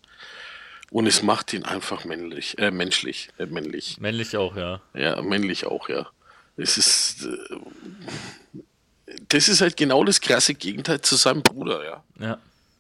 [0.89, 3.99] Und es macht ihn einfach männlich, äh, menschlich, äh, männlich.
[3.99, 4.81] Männlich auch, ja.
[4.93, 6.07] Ja, männlich auch, ja.
[6.55, 7.25] Es ist.
[7.25, 7.57] Äh,
[9.29, 12.03] das ist halt genau das krasse Gegenteil zu seinem Bruder, ja.
[12.19, 12.37] Ja.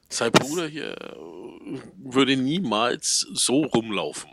[0.09, 4.31] Sein Bruder hier äh, würde niemals so rumlaufen.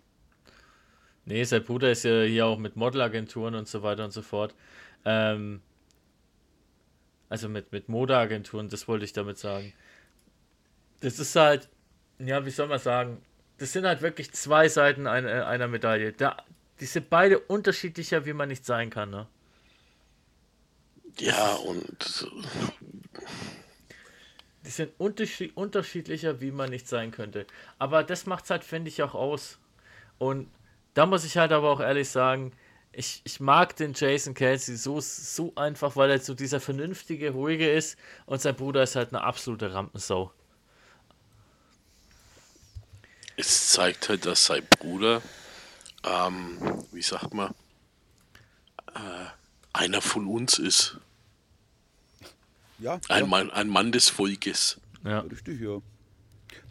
[1.24, 4.54] Nee, sein Bruder ist ja hier auch mit Modelagenturen und so weiter und so fort.
[5.04, 5.62] Ähm,
[7.28, 9.72] also mit, mit Modeagenturen, das wollte ich damit sagen.
[11.00, 11.68] Das ist halt,
[12.18, 13.22] ja, wie soll man sagen,
[13.58, 16.12] das sind halt wirklich zwei Seiten einer, einer Medaille.
[16.12, 16.36] Da,
[16.80, 19.26] die sind beide unterschiedlicher, wie man nicht sein kann, ne?
[21.18, 22.26] Ja, und
[24.64, 27.46] Die sind unterschied unterschiedlicher, wie man nicht sein könnte.
[27.78, 29.58] Aber das macht es halt, finde ich, auch aus.
[30.18, 30.50] Und
[30.94, 32.52] da muss ich halt aber auch ehrlich sagen,
[32.92, 37.70] ich, ich mag den Jason Kelsey so, so einfach, weil er so dieser vernünftige, ruhige
[37.70, 40.32] ist und sein Bruder ist halt eine absolute Rampensau.
[43.36, 45.22] es zeigt halt, dass sein Bruder,
[46.04, 47.54] ähm, wie sagt man,
[48.94, 49.26] äh,
[49.72, 50.98] einer von uns ist.
[52.78, 54.80] Ja, Ein, ja, Mann, ein Mann des Volkes.
[55.04, 55.80] Ja, richtig, ja.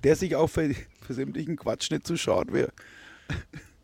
[0.03, 2.73] Der sich auch für, für sämtlichen Quatsch nicht zu schade wäre.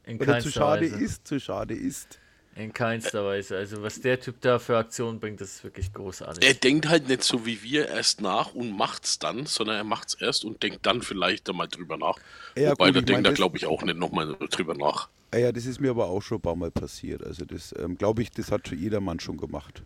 [0.05, 1.03] in Oder zu keinster schade Weise.
[1.03, 2.19] ist, zu schade ist.
[2.55, 3.55] In keinster Weise.
[3.55, 6.43] Also was der Typ da für Aktionen bringt, das ist wirklich großartig.
[6.45, 10.15] Er denkt halt nicht so wie wir erst nach und macht's dann, sondern er macht's
[10.15, 12.17] erst und denkt dann vielleicht einmal drüber nach.
[12.57, 15.07] Ja, Wobei, gut, da denkt er, glaube ich, auch nicht nochmal drüber nach.
[15.31, 17.23] Ah Ja, das ist mir aber auch schon ein paar Mal passiert.
[17.23, 19.83] Also das ähm, glaube ich, das hat schon jedermann schon gemacht.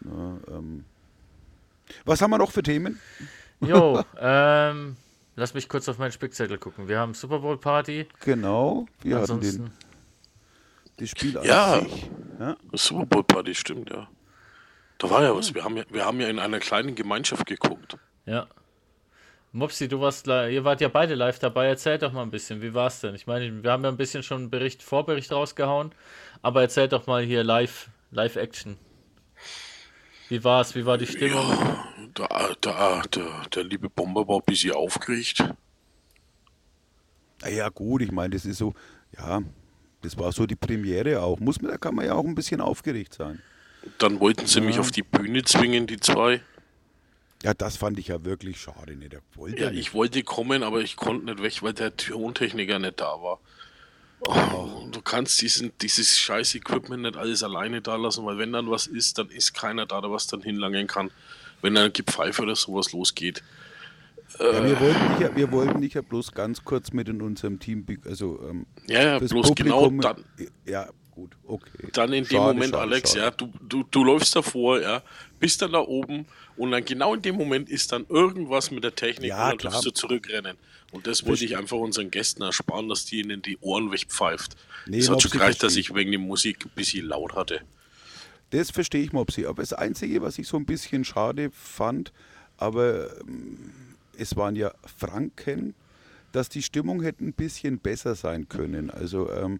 [0.00, 0.84] Na, ähm.
[2.04, 3.00] Was haben wir noch für Themen?
[3.60, 4.96] Jo, ähm,
[5.36, 6.88] lass mich kurz auf meinen Spickzettel gucken.
[6.88, 8.06] Wir haben Super Bowl Party.
[8.20, 9.72] Genau, wir hatten Ansonsten, den,
[10.98, 11.82] das Spiel an Ja.
[12.38, 14.08] Ja, Das Super Bowl Party stimmt, ja.
[14.98, 15.54] Da war ja was.
[15.54, 17.96] Wir haben ja, wir haben ja in einer kleinen Gemeinschaft geguckt.
[18.26, 18.46] ja.
[19.52, 21.66] Mopsi, du warst, ihr wart ja beide live dabei.
[21.66, 23.14] Erzähl doch mal ein bisschen, wie war's denn?
[23.14, 25.92] Ich meine, wir haben ja ein bisschen schon einen Bericht, Vorbericht rausgehauen,
[26.42, 28.76] aber erzähl doch mal hier live, live Action.
[30.28, 30.74] Wie war's?
[30.74, 31.46] Wie war die Stimmung?
[32.14, 35.44] Da, da, der, der liebe Bomber war ein bisschen aufgeregt.
[37.48, 38.74] Ja gut, ich meine, das ist so,
[39.16, 39.42] ja,
[40.02, 41.38] das war so die Premiere auch.
[41.38, 43.40] Muss man, da kann man ja auch ein bisschen aufgeregt sein.
[43.98, 46.40] Dann wollten sie mich auf die Bühne zwingen, die zwei.
[47.42, 48.96] Ja, das fand ich ja wirklich schade.
[48.96, 49.08] Ne?
[49.08, 49.80] Der wollte Ja, ja nicht.
[49.80, 53.38] ich wollte kommen, aber ich konnte nicht weg, weil der Tontechniker nicht da war.
[54.20, 58.70] Oh, du kannst diesen, dieses scheiß Equipment nicht alles alleine da lassen, weil wenn dann
[58.70, 61.10] was ist, dann ist keiner da, der was dann hinlangen kann.
[61.62, 63.42] Wenn dann Gepfeife oder sowas losgeht.
[64.40, 67.58] Ja, wir, wollten nicht, ja- wir wollten nicht ja bloß ganz kurz mit in unserem
[67.60, 70.24] Team, also ähm, Ja, ja, bloß genau Publikum- dann.
[70.66, 71.88] Ja, gut, okay.
[71.92, 73.20] Dann in dem Schade, Moment, schade, Alex, schade.
[73.24, 75.02] ja, du, du, du läufst davor, ja,
[75.40, 78.94] bist dann da oben und dann genau in dem Moment ist dann irgendwas mit der
[78.94, 79.72] Technik Ja, und dann klar.
[79.72, 80.56] musst du zurückrennen.
[80.92, 84.56] Und das wollte ich einfach unseren Gästen ersparen, dass die ihnen die Ohren wegpfeift.
[84.86, 87.60] Nee, es hat schon gereicht, dass ich wegen der Musik ein bisschen laut hatte.
[88.50, 89.46] Das verstehe ich, Mopsi.
[89.46, 92.12] Aber das Einzige, was ich so ein bisschen schade fand,
[92.56, 93.58] aber ähm,
[94.16, 95.74] es waren ja Franken,
[96.32, 98.90] dass die Stimmung hätte ein bisschen besser sein können.
[98.90, 99.58] Also ähm,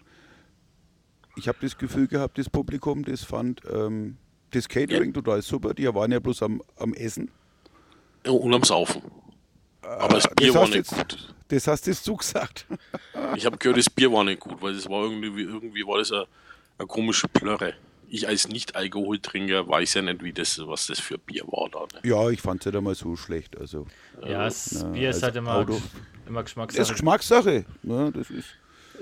[1.37, 4.16] ich habe das Gefühl gehabt, das Publikum, das fand ähm,
[4.51, 5.74] das Catering total super.
[5.74, 7.30] Die waren ja bloß am, am Essen.
[8.24, 9.03] Ja, Und am Saufen.
[9.82, 11.34] Aber das Das Bier war hast, nicht jetzt, gut.
[11.49, 12.66] das hast jetzt du gesagt.
[13.37, 16.11] Ich habe gehört, das Bier war nicht gut, weil das war irgendwie, irgendwie war das
[16.11, 16.26] eine,
[16.78, 17.74] eine komische Plörre.
[18.09, 21.80] Ich als Nicht-Alkoholtrinker weiß ja nicht, wie das, was das für Bier war da.
[22.01, 22.09] Ne?
[22.09, 23.57] Ja, ich fand es nicht einmal so schlecht.
[23.59, 23.87] Also,
[24.24, 25.80] Ja, das Na, Bier ist als halt immer, Auto-
[26.26, 26.93] immer das ist Geschmackssache.
[26.93, 27.64] Geschmackssache.
[27.82, 28.12] Ne?
[28.14, 28.47] Das ist,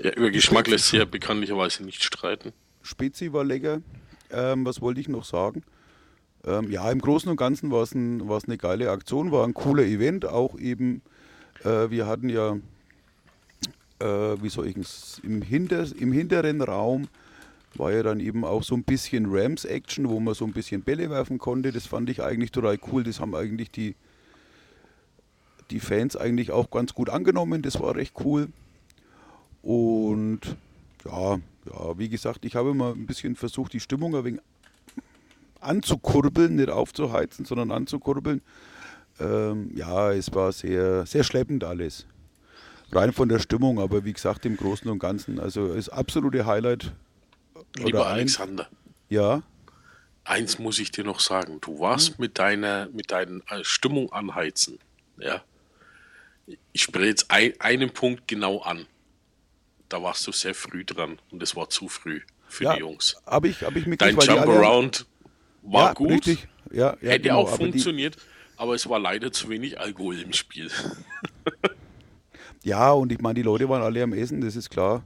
[0.01, 2.53] Ja, über Geschmack lässt sich ja bekanntlicherweise nicht streiten.
[2.81, 3.81] Spezi war lecker.
[4.31, 5.63] Ähm, was wollte ich noch sagen?
[6.45, 9.83] Ähm, ja, im Großen und Ganzen war es ein, eine geile Aktion, war ein cooler
[9.83, 10.25] Event.
[10.25, 11.01] Auch eben,
[11.63, 12.57] äh, wir hatten ja,
[13.99, 14.05] äh,
[14.41, 17.07] wie soll ich es, im, Hinter, im hinteren Raum
[17.77, 21.09] war ja dann eben auch so ein bisschen Rams-Action, wo man so ein bisschen Bälle
[21.09, 21.71] werfen konnte.
[21.71, 23.03] Das fand ich eigentlich total cool.
[23.03, 23.95] Das haben eigentlich die,
[25.71, 27.61] die Fans eigentlich auch ganz gut angenommen.
[27.61, 28.47] Das war recht cool.
[29.65, 30.41] Und
[31.05, 34.41] ja, ja, wie gesagt, ich habe mal ein bisschen versucht, die Stimmung ein wenig
[35.59, 38.41] anzukurbeln, nicht aufzuheizen, sondern anzukurbeln.
[39.19, 42.05] Ähm, ja, es war sehr, sehr schleppend alles.
[42.91, 46.93] Rein von der Stimmung, aber wie gesagt, im Großen und Ganzen, also das absolute Highlight.
[47.77, 48.67] Lieber ein- Alexander,
[49.09, 49.41] Ja,
[50.25, 51.59] eins muss ich dir noch sagen.
[51.61, 54.77] Du warst mit deiner mit deinen äh, Stimmung anheizen.
[55.17, 55.41] Ja.
[56.71, 58.85] Ich spreche jetzt ein, einen Punkt genau an.
[59.95, 62.19] Da warst du sehr früh dran und das war zu früh
[62.49, 63.15] für ja die Jungs.
[63.25, 65.05] habe ich, hab ich Dein die alle- Jump-Around
[65.61, 66.47] war ja, gut, Richtig.
[66.73, 68.17] Ja, ja, hätte genau, auch aber die- funktioniert,
[68.57, 70.69] aber es war leider zu wenig Alkohol im Spiel.
[72.63, 75.03] Ja, und ich meine, die Leute waren alle am Essen, das ist klar.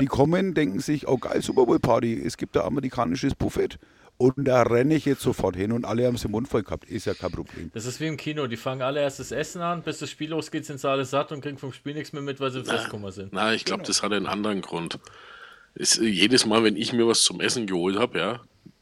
[0.00, 3.78] Die kommen, denken sich, oh geil, Super Bowl Party, es gibt da amerikanisches Buffet.
[4.16, 6.88] Und da renne ich jetzt sofort hin und alle haben es im Mund voll gehabt.
[6.88, 7.70] Ist ja kein Problem.
[7.74, 10.30] Das ist wie im Kino, die fangen alle erst das Essen an, bis das Spiel
[10.30, 12.64] losgeht, sind sie alle satt und kriegen vom Spiel nichts mehr mit, weil sie im
[12.64, 13.32] Fresskummer sind.
[13.32, 15.00] Na, ich glaube, das hat einen anderen Grund.
[15.74, 18.40] Es, jedes Mal, wenn ich mir was zum Essen geholt habe, ja,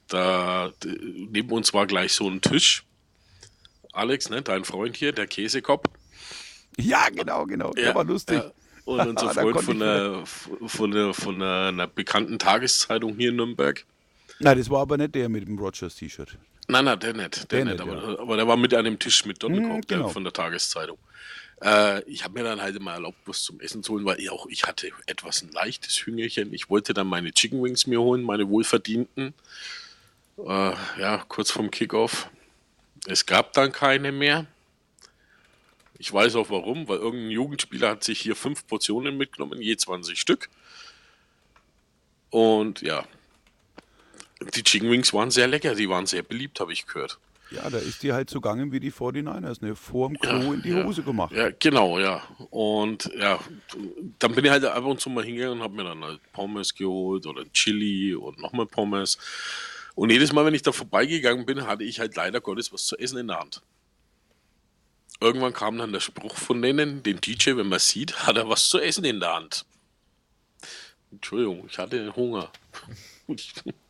[0.08, 2.84] da neben uns war gleich so ein Tisch.
[3.94, 5.86] Alex, ne, dein Freund hier, der Käsekopf.
[6.78, 7.72] Ja, genau, genau.
[7.72, 8.38] Der war lustig.
[8.38, 8.52] ja.
[8.84, 13.84] Und unser Freund von, der, von, der, von der, einer bekannten Tageszeitung hier in Nürnberg.
[14.38, 16.36] Nein, das war aber nicht der mit dem Rogers-T-Shirt.
[16.68, 17.50] Nein, nein, der nicht.
[17.50, 20.08] Der, Der nicht, aber, aber der war mit einem Tisch mit Donnerkopf, Mhm, der genau.
[20.08, 20.98] von der Tageszeitung.
[21.60, 24.30] Äh, ich habe mir dann halt mal erlaubt, was zum Essen zu holen, weil ich
[24.30, 26.52] auch ich hatte etwas ein leichtes Hüngerchen.
[26.54, 29.34] Ich wollte dann meine Chicken Wings mir holen, meine wohlverdienten.
[30.38, 32.28] Äh, ja, kurz vorm Kickoff.
[33.06, 34.46] Es gab dann keine mehr.
[35.98, 40.18] Ich weiß auch warum, weil irgendein Jugendspieler hat sich hier fünf Portionen mitgenommen, je 20
[40.18, 40.48] Stück.
[42.30, 43.04] Und ja,
[44.44, 47.18] die Chicken Wings waren sehr lecker, die waren sehr beliebt, habe ich gehört.
[47.50, 49.76] Ja, da ist die halt so gegangen wie die 49ers, ne?
[49.76, 51.32] Vorm Klo in die ja, Hose gemacht.
[51.32, 52.22] Ja, genau, ja.
[52.50, 53.38] Und ja,
[54.18, 56.74] dann bin ich halt ab und zu mal hingegangen und habe mir dann halt Pommes
[56.74, 59.18] geholt oder Chili und nochmal Pommes.
[59.94, 62.96] Und jedes Mal, wenn ich da vorbeigegangen bin, hatte ich halt leider Gottes was zu
[62.96, 63.60] essen in der Hand.
[65.20, 68.68] Irgendwann kam dann der Spruch von denen, den DJ, wenn man sieht, hat er was
[68.68, 69.66] zu essen in der Hand.
[71.12, 72.50] Entschuldigung, ich hatte Hunger.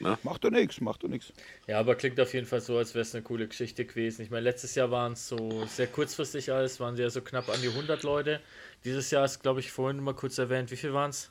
[0.00, 1.32] Macht doch nichts, macht doch nichts.
[1.66, 4.22] Ja, aber klingt auf jeden Fall so, als wäre es eine coole Geschichte gewesen.
[4.22, 7.48] Ich meine, letztes Jahr waren es so sehr kurzfristig alles, waren sie ja so knapp
[7.50, 8.40] an die 100 Leute.
[8.84, 11.30] Dieses Jahr ist, glaube ich, vorhin mal kurz erwähnt, wie viel waren es?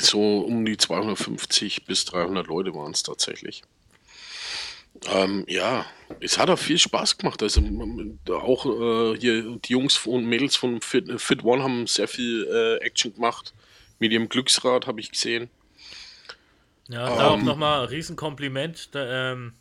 [0.00, 3.62] So um die 250 bis 300 Leute waren es tatsächlich.
[5.06, 5.86] Ähm, ja,
[6.20, 7.42] es hat auch viel Spaß gemacht.
[7.42, 7.62] Also
[8.30, 12.84] auch äh, hier die Jungs und Mädels von Fit, Fit One haben sehr viel äh,
[12.84, 13.54] Action gemacht.
[13.98, 15.48] Mit ihrem Glücksrad habe ich gesehen.
[16.92, 18.94] Ja, da auch nochmal ein Riesenkompliment.
[18.94, 19.54] Da, ähm,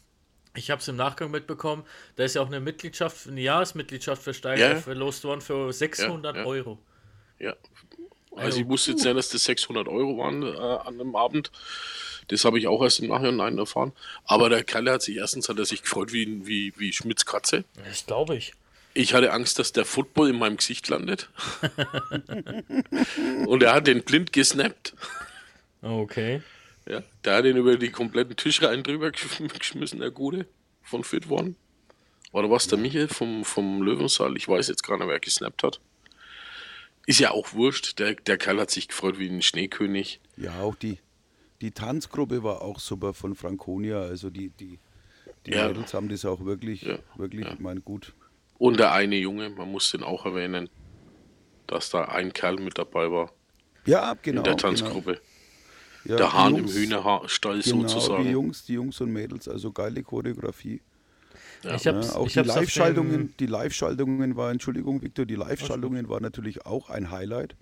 [0.56, 1.84] ich habe es im Nachgang mitbekommen.
[2.18, 4.76] Da ist ja auch eine Mitgliedschaft, eine Jahresmitgliedschaft für Steiger Ja.
[4.76, 6.48] verlost worden für 600 Ja, ja.
[6.48, 6.80] Euro.
[7.40, 7.56] Ja.
[8.36, 10.56] Also ich wusste jetzt nicht, dass das 600 Euro waren äh,
[10.88, 11.52] an dem Abend.
[12.28, 13.92] Das habe ich auch erst im Nachhinein erfahren.
[14.26, 17.66] Aber der Kerl hat sich erstens hat er sich gefreut wie, wie, wie Schmitz Katze.
[17.86, 18.54] Das glaube ich.
[18.94, 21.30] Ich hatte Angst, dass der Football in meinem Gesicht landet.
[23.48, 24.94] Und er hat den blind gesnappt.
[25.82, 26.42] Okay.
[26.88, 30.48] Ja, der hat ihn über die kompletten Tisch rein drüber geschm- geschmissen, der Gute
[30.82, 31.56] von Fit One.
[32.32, 34.36] Oder was der Michael vom, vom Löwensaal?
[34.38, 35.80] Ich weiß jetzt gar nicht, wer gesnappt hat.
[37.06, 38.00] Ist ja auch wurscht.
[38.00, 40.22] Der, der Kerl hat sich gefreut wie ein Schneekönig.
[40.38, 40.98] Ja, auch die,
[41.60, 44.02] die Tanzgruppe war auch super von Franconia.
[44.02, 44.80] Also die, die,
[45.46, 45.68] die Ja.
[45.68, 47.54] Mädels haben das auch wirklich, Ja, wirklich, ja.
[47.54, 48.14] ich meine, gut.
[48.58, 50.70] Und der eine Junge, man muss den auch erwähnen,
[51.68, 53.32] dass da ein Kerl mit dabei war
[53.86, 54.40] Ja, genau.
[54.40, 55.16] in der genau.
[56.06, 58.24] Ja, der Hahn Jungs- im Hühnerstall Genau, sozusagen.
[58.24, 60.82] die Jungs, die Jungs und Mädels, also geile Choreografie.
[61.76, 66.20] Ich Ja, hab's, auch ich die Live-Schaltungen, die Live-Schaltungen war, Entschuldigung, Victor, die Live-Schaltungen war
[66.20, 67.56] natürlich auch ein Highlight.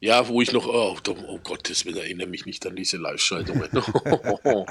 [0.00, 0.96] Ja, wo ich noch, oh,
[1.28, 3.68] oh Gott, das will erinnere mich nicht an diese Live-Schaltungen.
[4.44, 4.66] oh,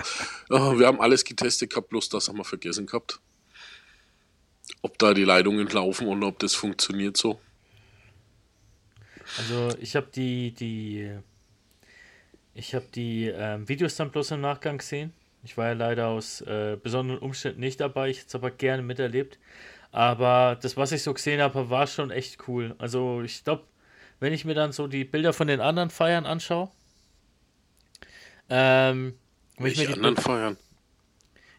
[0.50, 3.20] wir haben alles getestet gehabt, bloß das haben wir vergessen gehabt.
[4.82, 7.40] Ob da die Leitungen laufen und ob das funktioniert so.
[9.38, 11.12] Also ich habe die, die,
[12.54, 15.14] ich habe die ähm, Videos dann bloß im Nachgang gesehen.
[15.44, 18.10] Ich war ja leider aus äh, besonderen Umständen nicht dabei.
[18.10, 19.40] Ich hätte es aber gerne miterlebt.
[19.92, 22.76] Aber das, was ich so gesehen habe, war schon echt cool.
[22.80, 23.66] Also ich glaube,
[24.20, 26.70] wenn ich mir dann so die Bilder von den anderen Feiern anschaue,
[28.50, 29.14] ähm,
[29.58, 30.58] wenn ich mir Welche die anderen feiern?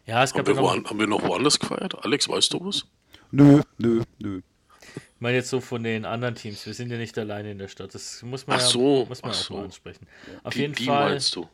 [0.05, 2.03] ja, es gab Haben ja wir, noch, woan- haben wir noch woanders gefeiert?
[2.03, 2.85] Alex, weißt du was?
[3.31, 4.41] Nö, nö, nö.
[5.21, 6.65] Ich meine jetzt so von den anderen Teams.
[6.65, 7.93] Wir sind ja nicht alleine in der Stadt.
[7.93, 9.53] Das muss man, Ach ja- so, muss man auch so.
[9.53, 10.07] mal ansprechen.
[10.41, 11.11] Auf Die, jeden die Fall.
[11.11, 11.47] meinst du?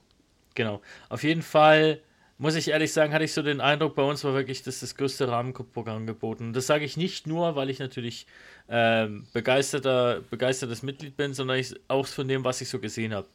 [0.56, 0.80] Genau.
[1.10, 2.00] Auf jeden Fall
[2.38, 4.96] muss ich ehrlich sagen, hatte ich so den Eindruck, bei uns war wirklich das, das
[4.96, 6.46] größte Rahmenprogramm geboten.
[6.46, 8.26] Und das sage ich nicht nur, weil ich natürlich
[8.70, 13.28] ähm, begeisterter, begeistertes Mitglied bin, sondern ich, auch von dem, was ich so gesehen habe.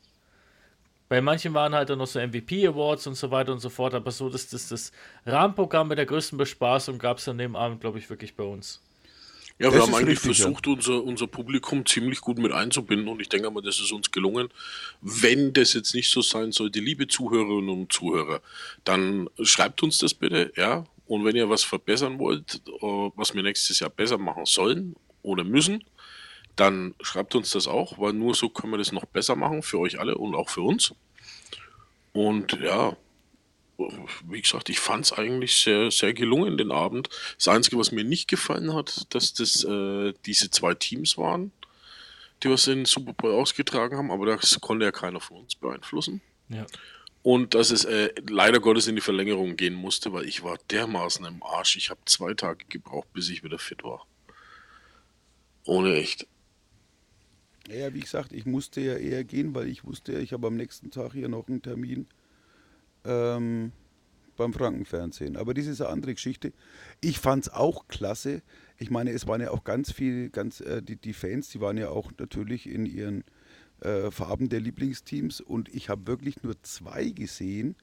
[1.10, 4.10] Bei manchen waren halt dann noch so MVP-Awards und so weiter und so fort, aber
[4.12, 4.92] so das, das, das
[5.26, 8.80] Rahmenprogramm mit der größten Bespaßung gab es an dem Abend, glaube ich, wirklich bei uns.
[9.58, 10.44] Ja, wir Das haben ist eigentlich richtig, ja.
[10.44, 14.10] versucht, unser, unser Publikum ziemlich gut mit einzubinden und ich denke mal, das ist uns
[14.10, 14.48] gelungen.
[15.00, 18.40] Wenn das jetzt nicht so sein sollte, liebe Zuhörerinnen und Zuhörer,
[18.84, 20.84] dann schreibt uns das bitte, ja.
[21.06, 25.44] Und wenn ihr was verbessern wollt, äh, was wir nächstes Jahr besser machen sollen oder
[25.44, 25.84] müssen,
[26.56, 29.78] dann schreibt uns das auch, weil nur so können wir das noch besser machen für
[29.78, 30.94] euch alle und auch für uns.
[32.12, 32.96] Und ja,
[33.78, 37.08] wie gesagt, ich fand es eigentlich sehr, sehr gelungen den Abend.
[37.36, 41.52] Das Einzige, was mir nicht gefallen hat, dass das äh, diese zwei Teams waren.
[42.42, 46.20] die was den Super Bowl ausgetragen haben, aber das konnte ja keiner von uns beeinflussen.
[46.48, 46.66] Ja.
[47.22, 51.24] Und dass es äh, leider Gottes in die Verlängerung gehen musste, weil ich war dermaßen
[51.24, 51.76] im Arsch.
[51.76, 54.06] Ich habe zwei Tage gebraucht, bis ich wieder fit war.
[55.64, 56.26] Ohne echt.
[57.68, 60.90] Ja, wie gesagt, ich musste ja eher gehen, weil ich wusste, ich habe am nächsten
[60.90, 62.08] Tag hier noch einen Termin
[63.04, 63.72] ähm,
[64.36, 65.36] beim Frankenfernsehen.
[65.36, 66.52] Aber das ist eine andere Geschichte.
[67.00, 68.42] Ich fand es auch klasse.
[68.78, 71.76] Ich meine, es waren ja auch ganz viel, ganz äh, die, die Fans, die waren
[71.76, 73.24] ja auch natürlich in ihren
[73.80, 77.76] äh, Farben der Lieblingsteams und ich habe wirklich nur zwei gesehen,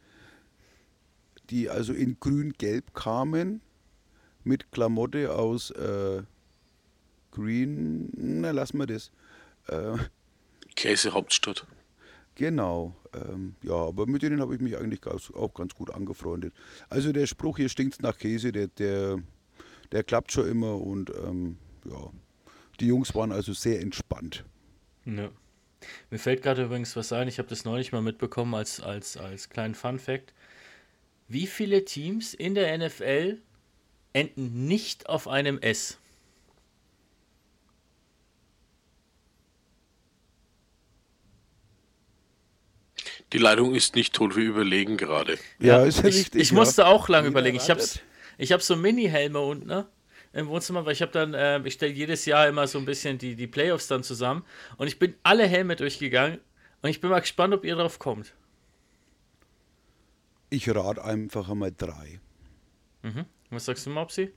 [1.50, 3.62] die also in grün-gelb kamen
[4.44, 6.24] mit Klamotte aus äh,
[7.32, 9.12] Green, na lassen wir das.
[9.68, 9.98] Äh,
[10.76, 11.66] Käse Hauptstadt.
[12.40, 16.54] Genau, ähm, ja, aber mit denen habe ich mich eigentlich auch ganz gut angefreundet.
[16.88, 19.22] Also der Spruch, hier stinkt nach Käse, der, der,
[19.92, 22.10] der klappt schon immer und ähm, ja,
[22.80, 24.46] die Jungs waren also sehr entspannt.
[25.04, 25.32] Ja.
[26.12, 29.50] Mir fällt gerade übrigens was ein, ich habe das neulich mal mitbekommen als, als, als
[29.50, 30.34] kleinen Fun-Fact.
[31.28, 33.42] Wie viele Teams in der NFL
[34.14, 35.98] enden nicht auf einem S?
[43.32, 45.38] Die Leitung ist nicht tot, wir überlegen gerade.
[45.60, 46.42] Ja, ist ja ich, richtig.
[46.42, 46.56] ich ja.
[46.56, 47.58] musste auch lange überlegen.
[47.58, 47.84] Ich habe
[48.38, 49.88] ich hab so Mini-Helme unten ne,
[50.34, 53.18] im Wohnzimmer, weil ich habe dann, äh, ich stelle jedes Jahr immer so ein bisschen
[53.18, 54.44] die, die Playoffs dann zusammen
[54.78, 56.40] und ich bin alle Helme durchgegangen
[56.82, 58.34] und ich bin mal gespannt, ob ihr drauf kommt.
[60.50, 62.20] Ich rate einfach einmal drei.
[63.04, 63.26] Mhm.
[63.52, 64.32] Was sagst du, Mopsi?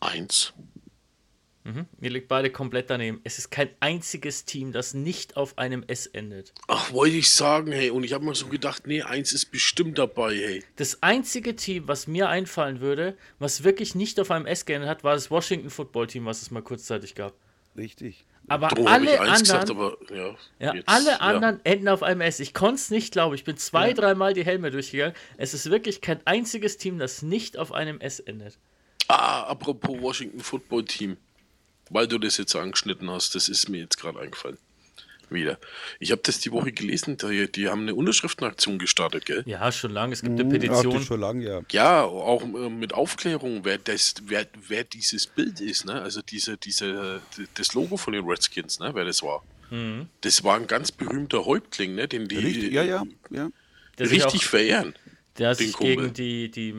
[0.00, 0.54] Eins.
[1.64, 1.86] Mhm.
[2.00, 3.20] Ihr liegt beide komplett daneben.
[3.22, 6.52] Es ist kein einziges Team, das nicht auf einem S endet.
[6.66, 7.90] Ach, wollte ich sagen, hey.
[7.90, 10.64] Und ich habe mir so gedacht, nee, eins ist bestimmt dabei, hey.
[10.76, 15.04] Das einzige Team, was mir einfallen würde, was wirklich nicht auf einem S geendet hat,
[15.04, 17.34] war das Washington Football Team, was es mal kurzzeitig gab.
[17.76, 18.24] Richtig.
[18.48, 20.36] Aber habe alle ich eins gesagt, anderen, aber ja.
[20.58, 21.16] ja, jetzt, alle ja.
[21.18, 22.40] anderen enden auf einem S.
[22.40, 23.34] Ich konnte es nicht glauben.
[23.34, 25.14] Ich bin zwei, dreimal die Helme durchgegangen.
[25.36, 28.58] Es ist wirklich kein einziges Team, das nicht auf einem S endet.
[29.06, 31.16] Ah, apropos Washington Football Team.
[31.90, 34.58] Weil du das jetzt angeschnitten hast, das ist mir jetzt gerade eingefallen.
[35.30, 35.58] Wieder.
[35.98, 39.42] Ich habe das die Woche gelesen, die, die haben eine Unterschriftenaktion gestartet, gell?
[39.46, 40.12] Ja, schon lange.
[40.12, 40.96] Es gibt eine Ach, das Petition.
[41.00, 41.60] ist schon lange, ja.
[41.70, 46.02] Ja, auch äh, mit Aufklärung, wer, das, wer, wer dieses Bild ist, ne?
[46.02, 47.22] Also diese, diese,
[47.54, 48.90] das Logo von den Redskins, ne?
[48.94, 49.42] Wer das war.
[50.20, 52.06] Das war ein ganz berühmter Häuptling, ne?
[52.08, 53.48] Den die Richtig, ja, ja, ja.
[53.98, 54.94] richtig auch- verehren.
[55.38, 55.96] Der sich Kumpel.
[55.96, 56.74] gegen die, die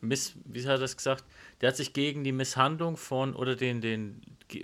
[0.00, 1.24] Miss, wie hat er das gesagt?
[1.62, 4.20] Der hat sich gegen die Misshandlung von oder den, den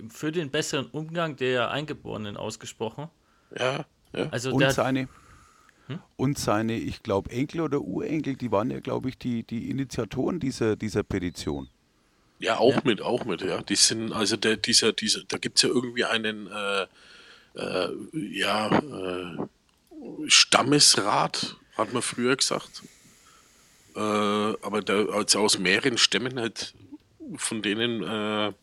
[0.09, 3.09] für den besseren Umgang der Eingeborenen ausgesprochen.
[3.57, 4.29] Ja, ja.
[4.29, 5.07] Also Und der, seine,
[6.17, 10.39] und seine, ich glaube, Enkel oder Urenkel, die waren ja, glaube ich, die, die Initiatoren
[10.39, 11.69] dieser, dieser Petition.
[12.39, 13.61] Ja, auch mit, auch mit, ja.
[13.61, 16.85] Die sind, also der, dieser, dieser, da gibt es ja irgendwie einen, äh,
[17.55, 19.37] äh, ja, äh,
[20.27, 22.83] Stammesrat, hat man früher gesagt.
[23.95, 26.73] Äh, aber der, also aus mehreren Stämmen halt,
[27.37, 28.53] von denen äh,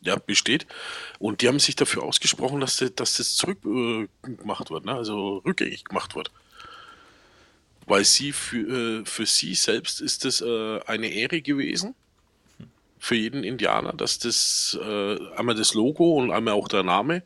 [0.00, 0.66] ja, besteht.
[1.18, 4.08] Und die haben sich dafür ausgesprochen, dass, das- dass das zurück äh,
[4.70, 4.94] wird, ne?
[4.94, 6.30] also rückgängig gemacht wird.
[7.86, 11.94] Weil sie für, äh, für sie selbst ist das äh, eine Ehre gewesen
[12.98, 17.22] für jeden Indianer, dass das äh, einmal das Logo und einmal auch der Name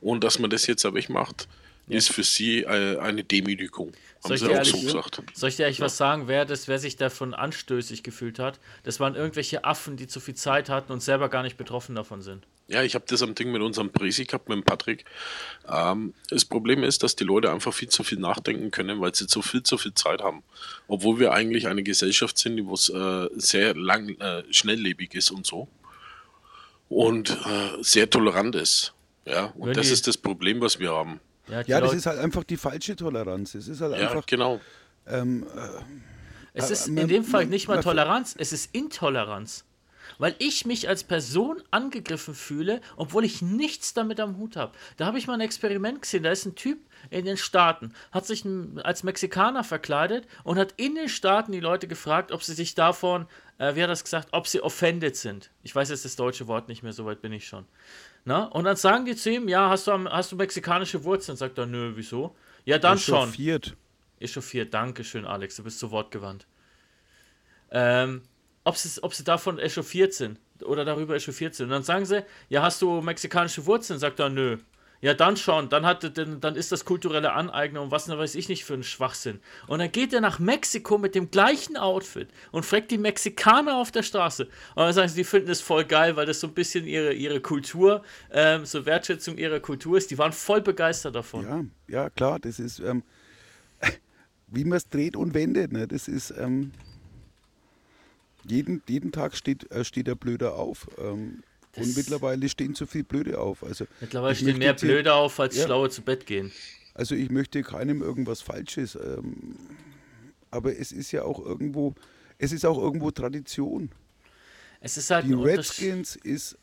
[0.00, 1.48] und dass man das jetzt aber wegmacht,
[1.88, 3.92] ist für sie äh, eine Demütigung.
[4.20, 5.02] Soll ich dir ehrlich- so
[5.34, 8.58] soll ich dir eigentlich was sagen, wer, das, wer sich davon anstößig gefühlt hat?
[8.82, 12.22] Das waren irgendwelche Affen, die zu viel Zeit hatten und selber gar nicht betroffen davon
[12.22, 12.46] sind.
[12.68, 15.04] Ja, ich habe das am Ding mit unserem Presi gehabt, mit dem Patrick.
[15.68, 19.28] Ähm, das Problem ist, dass die Leute einfach viel zu viel nachdenken können, weil sie
[19.28, 20.42] zu viel zu viel Zeit haben.
[20.88, 25.68] Obwohl wir eigentlich eine Gesellschaft sind, die äh, sehr lang, äh, schnelllebig ist und so.
[26.88, 28.92] Und äh, sehr tolerant ist.
[29.24, 31.20] Ja, und Wenn das ist das Problem, was wir haben.
[31.48, 33.54] Ja, Ja, das Leute- ist halt einfach die falsche Toleranz.
[33.54, 34.26] Es ist halt Ja, einfach.
[34.26, 34.60] genau.
[35.06, 35.46] Ähm,
[36.52, 39.64] Es ist man- in dem Fall nicht mal Toleranz, es ist Intoleranz.
[40.18, 44.72] Weil ich mich als Person angegriffen fühle, obwohl ich nichts damit am Hut habe.
[44.96, 46.22] Da habe ich mal ein Experiment gesehen.
[46.22, 46.78] Da ist ein Typ
[47.10, 48.44] in den Staaten, hat sich
[48.84, 53.26] als Mexikaner verkleidet und hat in den Staaten die Leute gefragt, ob sie sich davon,
[53.58, 55.50] äh, wie hat er das gesagt, ob sie offended sind.
[55.62, 57.64] Ich weiß jetzt das deutsche Wort nicht mehr, soweit bin ich schon.
[58.24, 58.44] Na?
[58.44, 61.36] Und dann sagen die zu ihm, ja, hast du, hast du mexikanische Wurzeln?
[61.36, 62.34] Sagt er, nö, wieso?
[62.64, 63.28] Ja, dann schon.
[63.28, 63.76] Echauffiert.
[64.18, 66.46] Echauffiert, danke schön, Alex, du bist zu Wort gewandt.
[67.70, 68.22] Ähm,
[68.64, 71.66] ob, sie, ob sie davon echauffiert sind oder darüber echauffiert sind.
[71.66, 73.98] Und dann sagen sie, ja, hast du mexikanische Wurzeln?
[73.98, 74.58] Sagt er, nö.
[75.00, 75.68] Ja, dann schon.
[75.68, 79.40] Dann, hat, dann, dann ist das kulturelle Aneignung, was weiß ich nicht für ein Schwachsinn.
[79.66, 83.92] Und dann geht er nach Mexiko mit dem gleichen Outfit und fragt die Mexikaner auf
[83.92, 84.44] der Straße.
[84.44, 87.12] Und dann sagen sie, die finden es voll geil, weil das so ein bisschen ihre,
[87.12, 90.10] ihre Kultur, ähm, so Wertschätzung ihrer Kultur ist.
[90.10, 91.44] Die waren voll begeistert davon.
[91.44, 91.64] Ja,
[92.02, 93.02] ja klar, das ist, ähm,
[94.48, 95.72] wie man es dreht und wendet.
[95.72, 95.86] Ne?
[95.86, 96.72] Das ist, ähm,
[98.48, 100.88] jeden, jeden Tag steht, äh, steht er blöder auf.
[101.76, 103.62] Das- und mittlerweile stehen zu viel Blöde auf.
[103.62, 105.64] Also, Mittlerweile ich stehen mehr hier- Blöde auf, als Ja.
[105.64, 106.50] Schlaue zu Bett gehen.
[106.94, 108.94] Also ich möchte keinem irgendwas Falsches.
[108.96, 109.56] Ähm,
[110.50, 111.94] aber es ist ja auch irgendwo,
[112.38, 113.90] es ist auch irgendwo Tradition.
[114.80, 115.34] Es ist halt Die.
[115.34, 116.56] Redskins ist,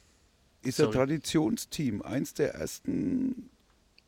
[0.63, 0.91] ist ein.
[0.91, 3.49] Traditionsteam, eins der ersten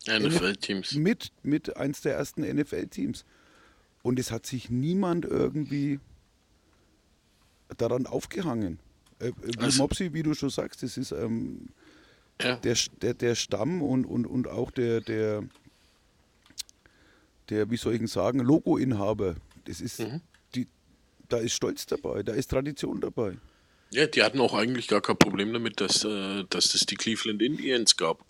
[0.07, 0.93] NFL-Teams.
[0.95, 3.25] mit, mit eins der ersten NFL-Teams.
[4.01, 5.99] Und es hat sich niemand irgendwie
[7.77, 8.79] daran aufgehangen.
[9.19, 11.69] Äh, wie Also- Mopsi, wie du schon sagst, das ist ähm,
[12.41, 12.57] Ja.
[12.57, 15.43] der, der, der Stamm und, und, und auch der, der,
[17.49, 19.35] der, wie soll ich denn sagen, Logo-Inhaber.
[19.65, 20.21] Das ist, Mhm.
[20.53, 20.67] die,
[21.29, 23.37] da ist Stolz dabei, da ist Tradition dabei.
[23.91, 27.41] ja, die hatten auch eigentlich gar kein Problem damit, dass, äh, dass es die Cleveland
[27.41, 28.25] Indians gab.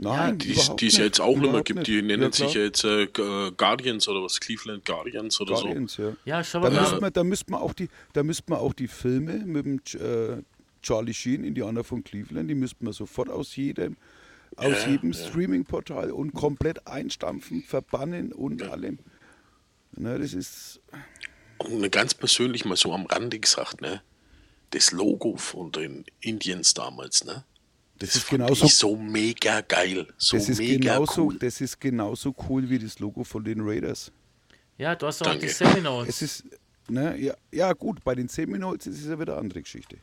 [0.00, 1.86] Nein, Die überhaupt die es ja jetzt auch nicht mehr gibt.
[1.88, 4.38] Die nennen Ja, sich ja jetzt äh, Gu- Guardians oder was?
[4.38, 6.12] Cleveland Guardians oder Guardians, ja.
[6.24, 8.72] Ja, schau Da mal, müsste man, da müsste man auch die, da müsste man auch
[8.74, 10.42] die Filme mit dem äh,
[10.82, 13.96] Charlie Sheen, Indianer von Cleveland, die müsste man sofort aus jedem,
[14.56, 15.18] aus Ja, jedem ja.
[15.26, 19.00] Streaming-Portal und komplett einstampfen, verbannen und allem.
[19.96, 20.80] Ne, das ist, so.
[21.74, 24.00] Und ganz persönlich mal so am Rande gesagt, ne?
[24.70, 27.44] Das Logo von den Indians damals, ne?
[27.98, 30.06] Das ist fand genauso, ich so mega geil.
[30.16, 31.38] So das ist mega genauso, cool.
[31.38, 34.12] das ist genauso cool wie das Logo von den Raiders.
[34.76, 35.46] ja, du hast auch Danke.
[35.46, 36.08] die Seminoles.
[36.08, 36.44] Es ist,
[36.88, 39.98] ne, ja, ja gut, bei den Seminoles ist es ja wieder eine andere Geschichte.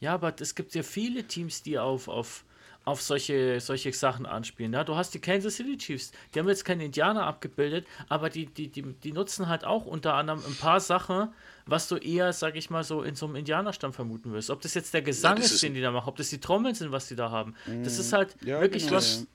[0.00, 2.44] Ja, aber es gibt ja viele Teams, die auf, auf,
[2.84, 4.72] auf solche, solche Sachen anspielen.
[4.72, 8.46] Ja, du hast die Kansas City Chiefs, die haben jetzt keine Indianer abgebildet, aber die,
[8.46, 11.28] die, die, die nutzen halt auch unter anderem ein paar Sachen,
[11.66, 14.50] was du eher, sag ich mal, so in so einem Indianerstamm vermuten wirst.
[14.50, 16.40] Ob das jetzt der Gesang das ist, ist- den die da machen, ob das die
[16.40, 17.54] Trommeln sind, was die da haben.
[17.84, 19.20] Das ist halt Ja, wirklich genau, was.
[19.20, 19.26] ja.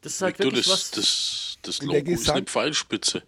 [0.00, 0.90] Das ist halt Victor, wirklich das, was.
[0.90, 3.22] das, das Logo ist Gesang- eine Pfeilspitze.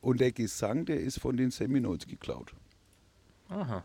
[0.00, 2.52] Und der Gesang, der ist von den Seminoles geklaut.
[3.50, 3.84] Aha.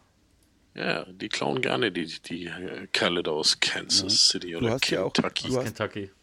[0.76, 4.90] Ja, die klauen gerne die, die äh, Kerle da aus Kansas City Du oder hast
[4.90, 5.48] ja auch- Kentucky.
[5.48, 6.12] du hast- Kentucky.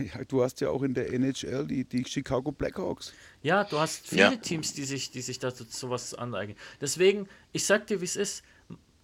[0.00, 3.12] Ja, du hast ja auch in der NHL die, die Chicago Blackhawks.
[3.42, 4.36] Ja, du hast viele Ja.
[4.36, 6.56] Teams, die sich, die sich dazu sowas aneignen.
[6.80, 8.42] Deswegen, ich sag dir, wie es ist.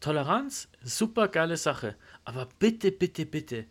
[0.01, 1.95] Toleranz, super geile Sache.
[2.25, 3.65] Aber bitte, bitte, bitte,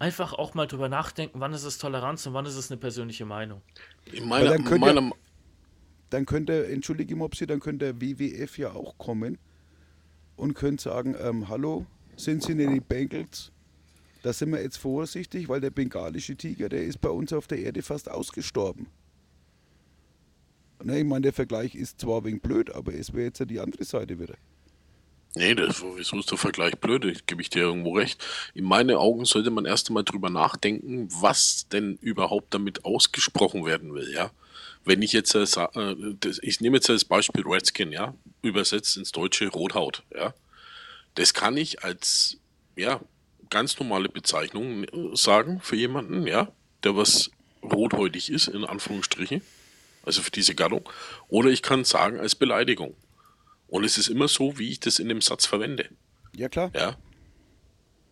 [0.00, 3.24] einfach auch mal drüber nachdenken, wann ist es Toleranz und wann ist es eine persönliche
[3.24, 3.62] Meinung.
[4.24, 5.12] Meiner, dann könnt ihr- meiner,
[6.10, 9.38] Dann könnte, entschuldige Mopsi, dann könnte der WWF ja auch kommen
[10.36, 13.52] und könnte sagen, ähm, hallo, Cincinnati Bengals,
[14.22, 17.58] da sind wir jetzt vorsichtig, weil der bengalische Tiger, der ist bei uns auf der
[17.58, 18.86] Erde fast ausgestorben.
[20.82, 23.60] Ne, ich meine, der Vergleich ist zwar wegen blöd, aber es wäre jetzt ja die
[23.60, 24.34] andere Seite wieder.
[25.34, 27.04] Nee, das, wieso ist der Vergleich blöd?
[27.04, 28.24] Ich gebe ich dir irgendwo recht.
[28.54, 33.94] In meinen Augen sollte man erst einmal drüber nachdenken, was denn überhaupt damit ausgesprochen werden
[33.94, 34.30] will, ja.
[34.86, 39.10] Wenn ich jetzt, äh, äh, das, ich nehme jetzt als Beispiel Redskin, ja, übersetzt ins
[39.10, 40.32] Deutsche Rothaut, ja.
[41.16, 42.38] Das kann ich als,
[42.76, 43.00] ja,
[43.50, 46.52] ganz normale Bezeichnung äh, sagen für jemanden, ja,
[46.84, 47.30] der was
[47.64, 49.42] rothäutig ist, in Anführungsstrichen,
[50.04, 50.88] also für diese Gattung.
[51.26, 52.94] Oder ich kann sagen als Beleidigung.
[53.66, 55.88] Und es ist immer so, wie ich das in dem Satz verwende.
[56.36, 56.70] Ja klar.
[56.76, 56.96] Ja.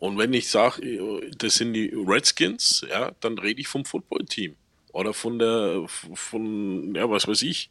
[0.01, 4.57] Und wenn ich sage, das sind die Redskins, ja, dann rede ich vom Footballteam.
[4.95, 7.69] Oder von der, von, ja, was weiß ich.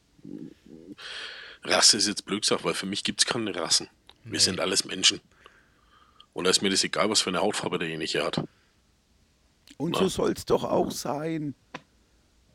[1.63, 3.87] Rasse ist jetzt blöd gesagt, weil für mich gibt es keine Rassen.
[4.25, 5.21] Wir sind alles Menschen.
[6.33, 8.43] Und da ist mir das egal, was für eine Hautfarbe derjenige hat.
[9.77, 11.55] Und so soll es doch auch sein.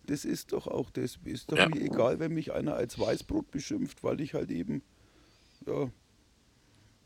[0.04, 1.68] Das ist doch auch, das ist doch Ja.
[1.70, 4.82] mir egal, wenn mich einer als Weißbrot beschimpft, weil ich halt eben
[5.66, 5.90] ja,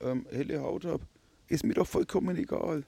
[0.00, 1.04] ähm, helle Haut habe.
[1.46, 2.84] Ist mir doch vollkommen egal.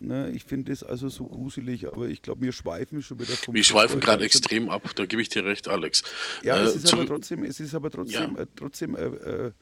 [0.00, 3.54] Ne, ich finde das also so gruselig, aber ich glaube, wir schweifen schon wieder vom
[3.54, 6.02] Wir schweifen gerade extrem ab, da gebe ich dir recht, Alex.
[6.42, 8.42] Ja, Äh, es ist zum- aber trotzdem, es ist aber trotzdem, Ja.
[8.42, 9.52] äh, trotzdem äh, äh,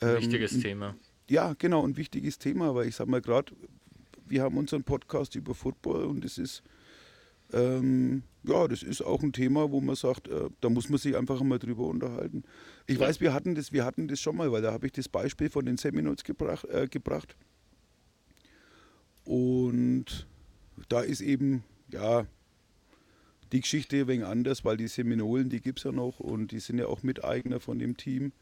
[0.00, 0.96] ähm, Wichtiges Thema.
[1.28, 3.52] ja, genau, ein wichtiges Thema, weil ich sage mal gerade,
[4.26, 6.62] wir haben unseren Podcast über Football und es ist,
[7.52, 11.16] ähm, ja, das ist auch ein Thema, wo man sagt, äh, da muss man sich
[11.16, 12.42] einfach mal drüber unterhalten.
[12.86, 15.08] Ich weiß, wir hatten das, wir hatten das schon mal, weil da habe ich das
[15.08, 17.36] Beispiel von den Seminoles gebracht, äh, gebracht.
[19.28, 20.26] Und
[20.88, 21.62] da ist eben,
[21.92, 22.26] ja,
[23.52, 26.60] die Geschichte ein wenig anders, weil die Seminolen, die gibt es ja noch und die
[26.60, 28.32] sind ja auch Miteigner von dem Team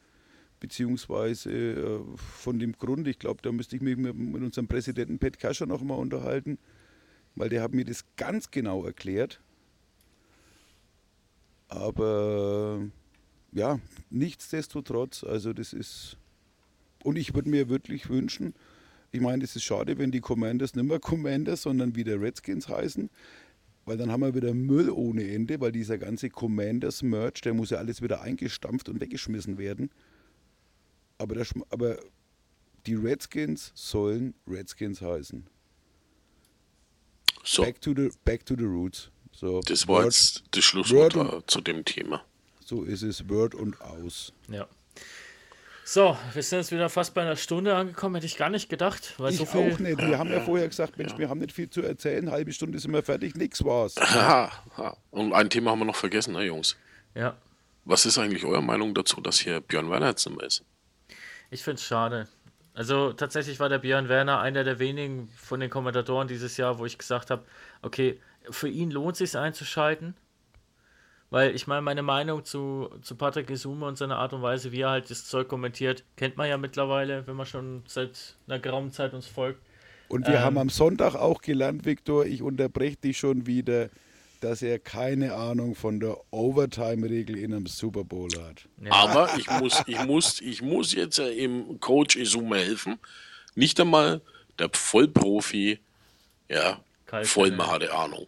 [0.60, 5.40] beziehungsweise äh, von dem Grund, ich glaube, da müsste ich mich mit, unserem Präsidenten Pat
[5.40, 6.56] Kascher noch mal unterhalten.
[7.34, 9.40] weil der hat mir das ganz genau erklärt.
[11.68, 12.80] Aber
[13.52, 16.16] ja, nichtsdestotrotz, also das ist.
[17.02, 18.54] Und ich würde mir wirklich wünschen,
[19.16, 23.08] ich meine, es ist schade, wenn die Commanders nicht mehr Commanders, sondern wieder Redskins heißen,
[23.84, 27.78] weil dann haben wir wieder Müll ohne Ende, weil dieser ganze Commanders-Merch, der muss ja
[27.78, 29.90] alles wieder eingestampft und weggeschmissen werden.
[31.18, 31.98] Aber, das, aber
[32.86, 35.46] die Redskins sollen Redskins heißen.
[37.44, 39.10] So, Back, to the, back to the roots.
[39.32, 42.24] So, das war Word- jetzt das Schlusswort zu dem Thema.
[42.60, 44.32] So ist es, Word und aus.
[44.48, 44.66] Ja.
[45.88, 49.14] So, wir sind jetzt wieder fast bei einer Stunde angekommen, hätte ich gar nicht gedacht,
[49.18, 49.72] weil Ich so viel.
[49.72, 49.98] auch nicht.
[49.98, 52.92] Wir haben ja vorher gesagt, Mensch, wir haben nicht viel zu erzählen, halbe Stunde sind
[52.92, 53.94] wir fertig, nix war's.
[55.12, 56.76] Und ein Thema haben wir noch vergessen, ne, Jungs?
[57.14, 57.36] Ja,
[57.84, 60.64] Was ist eigentlich eure Meinung dazu, dass hier Björn Werner jetzt mehr ist?
[61.50, 62.26] ich finde es schade.
[62.74, 66.84] Also tatsächlich war der Björn Werner einer der wenigen von den Kommentatoren dieses Jahr, wo
[66.84, 67.44] ich gesagt habe,
[67.82, 68.20] okay,
[68.50, 70.16] für ihn lohnt es sich einzuschalten.
[71.36, 74.80] Weil ich meine, meine Meinung zu, zu Patrick Isume und seiner Art und Weise, wie
[74.80, 78.90] er halt das Zeug kommentiert, kennt man ja mittlerweile, wenn man schon seit einer geraumen
[78.90, 79.60] Zeit uns folgt.
[80.08, 80.40] Und wir Ähm.
[80.40, 83.90] haben am Sonntag auch gelernt, Viktor, ich unterbreche dich schon wieder,
[84.40, 88.66] dass er keine Ahnung von der Overtime-Regel in einem Super Bowl hat.
[88.88, 92.98] Aber ich muss, ich muss, ich muss jetzt äh, im Coach Isume helfen.
[93.54, 94.22] Nicht einmal
[94.58, 95.80] der Vollprofi,
[96.48, 96.80] ja,
[97.24, 97.72] Shanahan.
[97.72, 98.26] hatte Ahnung.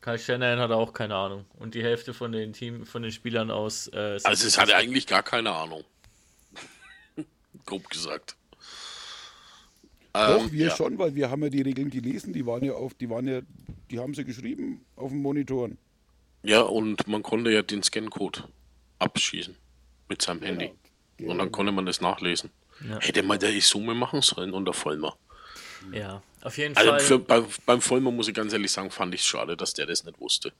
[0.00, 1.44] Kyle Shanahan hat auch keine Ahnung.
[1.58, 3.88] Und die Hälfte von den Team, von den Spielern aus.
[3.88, 5.84] Äh, Also es hatte eigentlich gar keine Ahnung.
[7.66, 8.36] Grob gesagt.
[10.12, 10.76] Doch, Ähm, wir ja.
[10.76, 13.40] schon, weil wir haben ja die Regeln gelesen, die waren ja auf, die waren ja,
[13.90, 15.78] die haben sie geschrieben auf den Monitoren.
[16.42, 18.48] Ja, und man konnte ja den Scancode
[18.98, 19.54] abschießen
[20.08, 20.72] mit seinem Handy.
[21.18, 21.32] Genau.
[21.32, 22.50] Und dann konnte man das nachlesen.
[22.88, 22.98] Ja.
[23.00, 25.16] Hätte man der Isume machen sollen und der Vollmer.
[25.92, 27.00] Ja, auf jeden Also Fall.
[27.00, 29.86] für, bei, beim Vollmer muss ich ganz ehrlich sagen, fand ich es schade, dass der
[29.86, 30.52] das nicht wusste.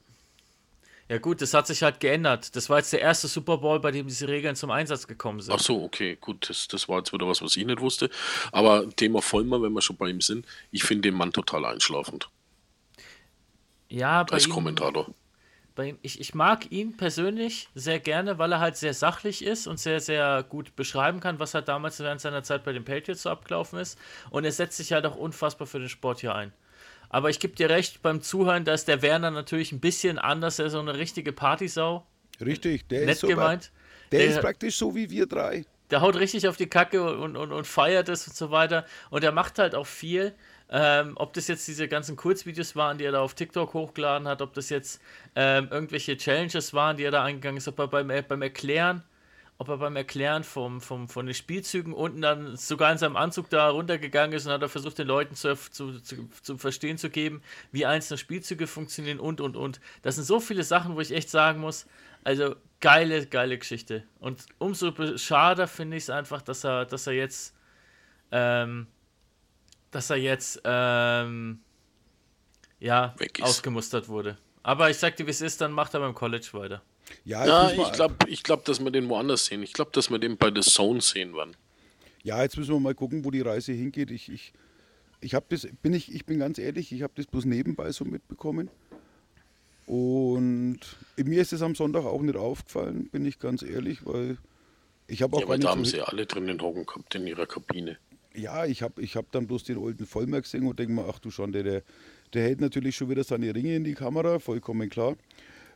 [1.09, 2.55] Ja gut, das hat sich halt geändert.
[2.55, 5.53] Das war jetzt der erste Super Bowl, bei dem diese Regeln zum Einsatz gekommen sind.
[5.53, 8.09] Ach so, okay, gut, das, das war jetzt wieder was, was ich nicht wusste.
[8.51, 12.29] Aber Thema Vollmer, wenn wir schon bei ihm sind, ich finde den Mann total einschlafend
[13.89, 15.13] Ja, bei als ihm, Kommentator.
[16.01, 19.99] Ich, ich mag ihn persönlich sehr gerne, weil er halt sehr sachlich ist und sehr,
[19.99, 23.79] sehr gut beschreiben kann, was halt damals während seiner Zeit bei den Patriots so abgelaufen
[23.79, 23.97] ist.
[24.29, 26.51] Und er setzt sich halt auch unfassbar für den Sport hier ein.
[27.09, 30.59] Aber ich gebe dir recht, beim Zuhören, da ist der Werner natürlich ein bisschen anders,
[30.59, 32.05] er ist so eine richtige Partysau.
[32.39, 33.71] Richtig, der Nett ist so gemeint.
[34.11, 35.65] Der, Der- ist praktisch so wie wir drei.
[35.89, 38.85] der haut richtig auf die Kacke und, und, und feiert es und so weiter.
[39.09, 40.33] Und er macht halt auch viel.
[40.73, 44.41] Ähm, ob das jetzt diese ganzen Kurzvideos waren, die er da auf TikTok hochgeladen hat,
[44.41, 45.01] ob das jetzt
[45.35, 49.03] ähm, irgendwelche Challenges waren, die er da eingegangen ist, ob er beim, beim Erklären,
[49.57, 53.49] ob er beim Erklären vom, vom, von den Spielzügen unten dann sogar in seinem Anzug
[53.49, 57.09] da runtergegangen ist und hat er versucht, den Leuten zu, zu, zu, zu verstehen zu
[57.09, 57.43] geben,
[57.73, 59.81] wie einzelne Spielzüge funktionieren und, und, und.
[60.03, 61.85] Das sind so viele Sachen, wo ich echt sagen muss,
[62.23, 64.03] also geile, geile Geschichte.
[64.19, 67.53] Und umso schade finde ich es einfach, dass er, dass er jetzt,
[68.31, 68.87] ähm,
[69.91, 71.59] dass er jetzt, ähm,
[72.79, 73.45] ja, Weg ist.
[73.45, 74.37] ausgemustert wurde.
[74.63, 76.81] Aber ich sag dir, wie es ist, dann macht er beim College weiter.
[77.25, 79.63] Ja, Ja, ich glaube, ich glaub, dass wir den woanders sehen.
[79.63, 81.55] Ich glaube, dass wir den bei The Zone sehen werden.
[82.23, 84.11] Ja, jetzt müssen wir mal gucken, wo die Reise hingeht.
[84.11, 84.53] Ich, ich,
[85.19, 88.05] ich habe das, bin ich, ich bin ganz ehrlich, ich habe das bloß nebenbei so
[88.05, 88.69] mitbekommen.
[89.87, 90.79] Und
[91.17, 94.37] mir ist es am Sonntag auch nicht aufgefallen, bin ich ganz ehrlich, weil
[95.07, 97.97] ich habe auch Ja, nicht da haben sie alle drinnen hocken gehabt in ihrer Kabine.
[98.35, 101.19] Ja, ich habe ich hab dann bloß den alten Vollmerk gesehen und denke mir, ach
[101.19, 101.83] du Schande, der,
[102.33, 105.15] der hält natürlich schon wieder seine Ringe in die Kamera, vollkommen klar.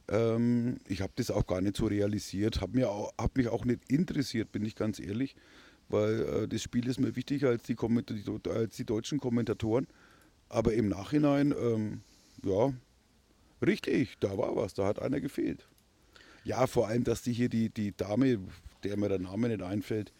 [0.08, 4.51] Ähm, ich habe das auch gar nicht so realisiert, habe hab mich auch nicht interessiert,
[4.51, 5.36] bin ich ganz ehrlich,
[5.89, 9.88] weil äh, das Spiel ist mir wichtiger als die, die, als die deutschen Kommentatoren.
[10.47, 12.01] Aber im Nachhinein, ähm,
[12.43, 12.72] ja,
[13.66, 15.68] richtig, da war was, da hat einer gefehlt.
[16.43, 18.39] Ja, vor allem, dass die hier die, die Dame,
[18.84, 20.14] der mir der Name nicht einfällt,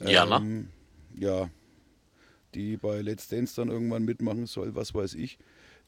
[0.00, 0.38] Jana?
[0.38, 0.68] ähm,
[1.14, 1.50] ja,
[2.54, 5.38] die bei Let's Dance dann irgendwann mitmachen soll, was weiß ich.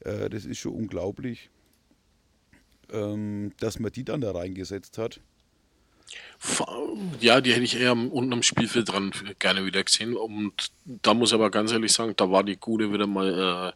[0.01, 1.51] Äh, das ist schon unglaublich,
[2.93, 5.21] ähm, dass man die dann da reingesetzt hat.
[7.21, 10.17] Ja, die hätte ich eher unten am Spielfeld dran gerne wieder gesehen.
[10.17, 13.75] Und da muss ich aber ganz ehrlich sagen, da war die Gute wieder mal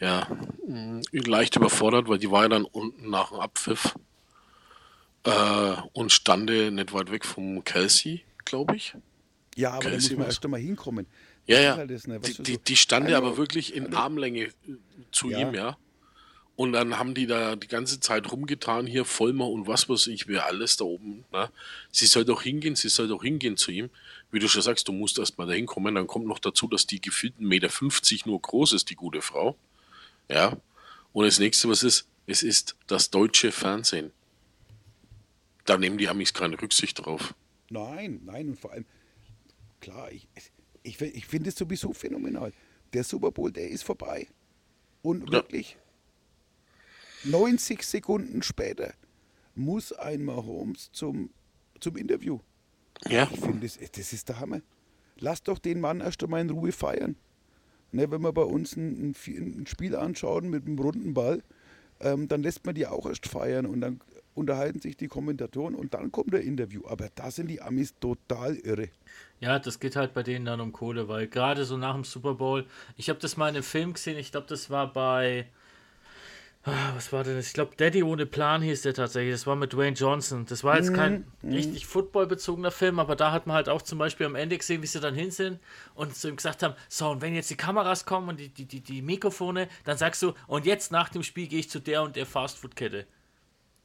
[0.00, 0.26] äh, ja,
[0.66, 3.94] mh, leicht überfordert, weil die war ja dann unten nach dem Abpfiff
[5.24, 8.94] äh, und stande nicht weit weg vom Kelsey, glaube ich.
[9.54, 11.06] Ja, aber da Kelsey muss man erst einmal hinkommen.
[11.46, 11.72] Ja, ja.
[11.82, 13.96] ist halt ne, die, die, die stande Hallo, aber wirklich in hallo.
[13.98, 14.52] Armlänge äh,
[15.12, 15.40] zu Ja.
[15.40, 15.76] ihm, ja.
[16.56, 20.26] Und dann haben die da die ganze Zeit rumgetan, hier Vollmer und was weiß ich,
[20.26, 21.24] wer alles da oben.
[21.30, 21.50] Ne?
[21.92, 23.90] Sie soll doch hingehen, sie soll doch hingehen zu ihm.
[24.30, 25.94] Wie du schon sagst, du musst erst mal da hinkommen.
[25.94, 29.54] Dann kommt noch dazu, dass die gefühlten Meter 50 nur groß ist, die gute Frau.
[30.30, 30.56] Ja.
[31.12, 34.10] Und das nächste, was ist, es ist das deutsche Fernsehen.
[35.66, 37.34] Da nehmen die Amis keine Rücksicht drauf.
[37.68, 38.86] Nein, nein, und vor allem,
[39.80, 40.26] klar, ich,
[40.86, 42.52] ich, ich finde es sowieso phänomenal.
[42.92, 44.26] Der Super Bowl, der ist vorbei.
[45.02, 45.32] Und Ja.
[45.32, 45.76] wirklich,
[47.24, 48.94] 90 Sekunden später
[49.54, 51.30] muss ein Mahomes zum,
[51.80, 52.38] zum Interview.
[53.08, 53.28] Ja.
[53.32, 54.60] Ich finde, das, das ist der Hammer.
[55.18, 57.16] Lass doch den Mann erst einmal in Ruhe feiern.
[57.92, 61.42] Ne, wenn wir bei uns ein, ein, ein Spiel anschauen mit einem runden Ball,
[62.00, 64.00] ähm, dann lässt man die auch erst feiern und dann
[64.36, 66.82] unterhalten sich die Kommentatoren und dann kommt der Interview.
[66.86, 68.88] Aber da sind die Amis total irre.
[69.40, 72.34] Ja, das geht halt bei denen dann um Kohle, weil gerade so nach dem Super
[72.34, 72.66] Bowl,
[72.96, 75.46] ich habe das mal in einem Film gesehen, ich glaube, das war bei,
[76.64, 77.48] ah, was war denn das?
[77.48, 80.46] Ich glaube, Daddy ohne Plan hieß der tatsächlich, das war mit Dwayne Johnson.
[80.46, 84.26] Das war jetzt kein richtig footballbezogener Film, aber da hat man halt auch zum Beispiel
[84.26, 85.60] am Ende gesehen, wie sie dann hin sind
[85.94, 88.64] und zu ihm gesagt haben, so, und wenn jetzt die Kameras kommen und die, die,
[88.64, 92.02] die, die Mikrofone, dann sagst du, und jetzt nach dem Spiel gehe ich zu der
[92.02, 93.06] und der Fastfood-Kette.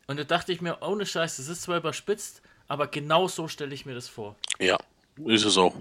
[0.08, 3.74] Und da dachte ich mir, ohne Scheiß, das ist zwar überspitzt, aber genau so stelle
[3.74, 4.36] ich mir das vor.
[4.60, 4.78] Ja,
[5.26, 5.76] ist es auch.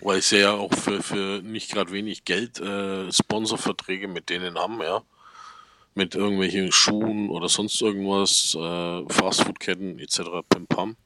[0.00, 4.80] Weil sie ja auch für, für nicht gerade wenig Geld äh, Sponsorverträge mit denen haben,
[4.80, 5.02] ja.
[5.94, 10.20] Mit irgendwelchen Schuhen oder sonst irgendwas, äh, Fastfood-Ketten etc.
[10.48, 10.96] Pim Pam.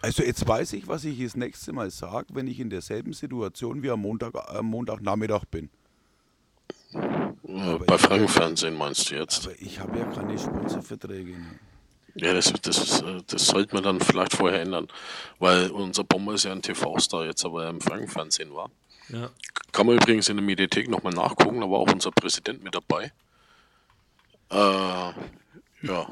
[0.00, 3.82] Also jetzt weiß ich, was ich das nächste Mal sage, wenn ich in derselben Situation
[3.82, 5.70] wie am Montag, am Montagnachmittag bin.
[7.48, 9.46] Äh, bei Frankenfernsehen meinst du jetzt?
[9.46, 11.32] Aber ich habe ja keine Sponsorverträge.
[11.32, 11.58] Ne?
[12.14, 14.88] Ja, das, das, äh, das sollte man dann vielleicht vorher ändern.
[15.38, 18.70] Weil unser Bomber ist ja ein TV-Star jetzt, aber er im Frankenfernsehen war.
[19.08, 19.30] Ja.
[19.72, 23.12] Kann man übrigens in der Mediathek nochmal nachgucken, da war auch unser Präsident mit dabei.
[24.50, 24.56] Äh,
[25.86, 26.06] ja.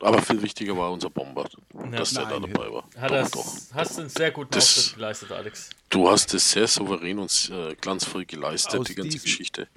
[0.00, 1.48] Aber viel wichtiger war unser Bomber,
[1.92, 2.84] dass der da Nein, dabei war.
[2.98, 3.74] Hat Doch, das, doch.
[3.74, 5.70] hast du einen sehr guten Das- Auftritt geleistet, Alex.
[5.88, 9.68] Du hast es sehr souverän und äh, glanzvoll geleistet, Aus die ganze diesem- Geschichte.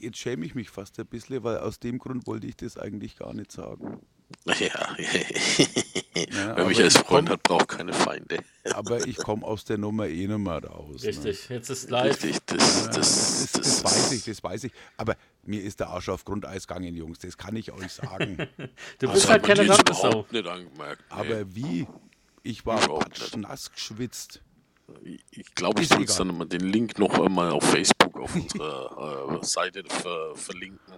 [0.00, 3.16] Jetzt schäme ich mich fast ein bisschen, weil aus dem Grund wollte ich das eigentlich
[3.16, 4.00] gar nicht sagen.
[4.46, 4.96] Ja,
[6.32, 8.38] Ja, wer mich als Freund komm- hat, braucht keine Feinde.
[8.74, 11.02] Aber ich komme aus der Nummer eh nicht mehr raus.
[11.02, 11.08] Ne?
[11.08, 12.22] Richtig, jetzt ist live.
[12.22, 14.72] Richtig, das, das, Das, das, das weiß ich, das weiß ich.
[14.96, 17.18] Aber mir ist der Arsch auf Grundeis gegangen, Jungs.
[17.18, 18.36] Das kann ich euch sagen.
[19.00, 20.08] Du bist hat halt keine Rampensau.
[20.08, 21.02] überhaupt nicht angemerkt.
[21.08, 21.16] nee.
[21.16, 21.86] Aber wie?
[22.44, 22.80] Ich war
[23.36, 24.42] nass geschwitzt.
[25.30, 26.28] Ich- glaube, ich soll jetzt egal.
[26.28, 30.94] dann mal den Link noch einmal auf Facebook auf unserer äh, Seite ver verlinken,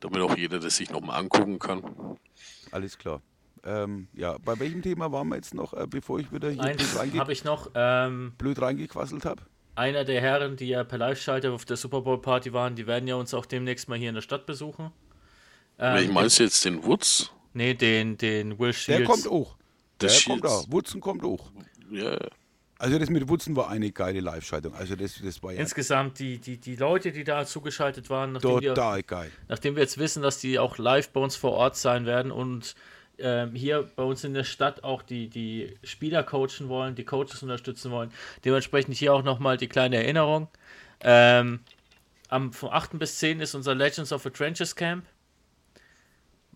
[0.00, 1.82] damit auch jeder das sich nochmal angucken kann.
[2.70, 3.20] Alles klar.
[3.64, 6.80] Ähm, ja, bei welchem Thema waren wir jetzt noch, äh, bevor ich wieder hier blöd,
[6.80, 7.70] Eins reinge habe ich noch.
[7.74, 9.42] Ähm, blöd reingequasselt habe?
[9.76, 13.06] einer der Herren, die ja per Live-Schalter auf der Super Bowl Party waren, die werden
[13.08, 14.90] ja uns auch demnächst mal hier in der Stadt besuchen.
[15.78, 17.30] Welchen Ähm, meinst du jetzt den Woods?
[17.54, 19.08] nee, den, den Will Der Shields.
[19.08, 19.56] kommt auch.
[20.00, 20.64] Der Das kommt auch.
[20.70, 21.50] Wutzen kommt auch.
[21.90, 22.18] Ja, ja.
[22.80, 24.74] Also das mit Wutzen war eine geile Live-Schaltung.
[24.74, 28.58] Also das, das war ja Insgesamt die, die, die Leute, die da zugeschaltet waren, nachdem,
[28.58, 29.30] wir, total geil.
[29.48, 32.74] nachdem wir jetzt wissen, dass die auch live bei uns vor Ort sein werden und
[33.18, 37.42] ähm, hier bei uns in der Stadt auch die, die Spieler coachen wollen, die Coaches
[37.42, 38.10] unterstützen wollen.
[38.46, 40.48] Dementsprechend hier auch nochmal die kleine Erinnerung.
[41.02, 41.60] Ähm,
[42.28, 42.98] am, vom 8.
[42.98, 43.40] bis 10.
[43.40, 45.04] ist unser Legends of the Trenches Camp.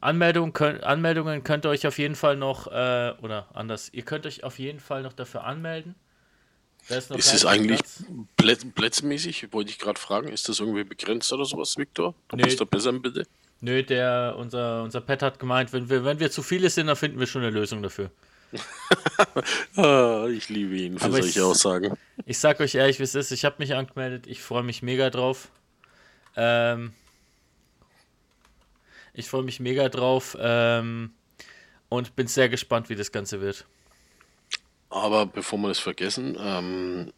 [0.00, 4.24] Anmeldungen, könnt, Anmeldungen könnt ihr euch auf jeden Fall noch, äh, oder anders, ihr könnt
[4.24, 5.94] euch auf jeden Fall noch dafür anmelden.
[6.90, 7.80] Noch Ist es eigentlich
[8.36, 8.66] Platz.
[8.74, 9.52] plätzmäßig?
[9.52, 12.14] Wollte ich gerade fragen, ist das irgendwie begrenzt oder sowas, Viktor?
[12.28, 12.42] Du Nee.
[12.44, 13.26] bist da besser Bitte.
[13.60, 16.96] Nö, der, unser, unser Pet hat gemeint, wenn wir, wenn wir zu viele sind, dann
[16.96, 18.10] finden wir schon eine Lösung dafür.
[19.76, 21.96] Ah, ich liebe ihn für Aber ich- solche Aussagen.
[22.26, 23.30] Ich sag euch ehrlich, wie es ist.
[23.32, 24.26] Ich habe mich angemeldet.
[24.26, 25.48] Ich freue mich mega drauf.
[26.36, 26.92] Ähm,
[29.12, 30.36] ich freue mich mega drauf.
[30.40, 31.12] Ähm,
[31.88, 33.64] und bin sehr gespannt, wie das Ganze wird.
[34.94, 37.12] Aber bevor wir das vergessen, ähm,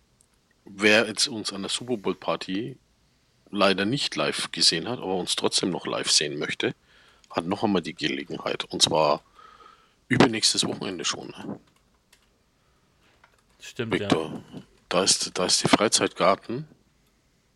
[0.64, 2.78] wer jetzt uns an der Super Bowl Party
[3.50, 6.74] leider nicht live gesehen hat, aber uns trotzdem noch live sehen möchte,
[7.28, 8.64] hat noch einmal die Gelegenheit.
[8.64, 9.22] Und zwar
[10.08, 11.28] übernächstes Wochenende schon.
[11.28, 11.60] Ne?
[13.60, 14.42] Stimmt, Victor,
[14.88, 16.66] da, ist, da ist die Freizeitgarten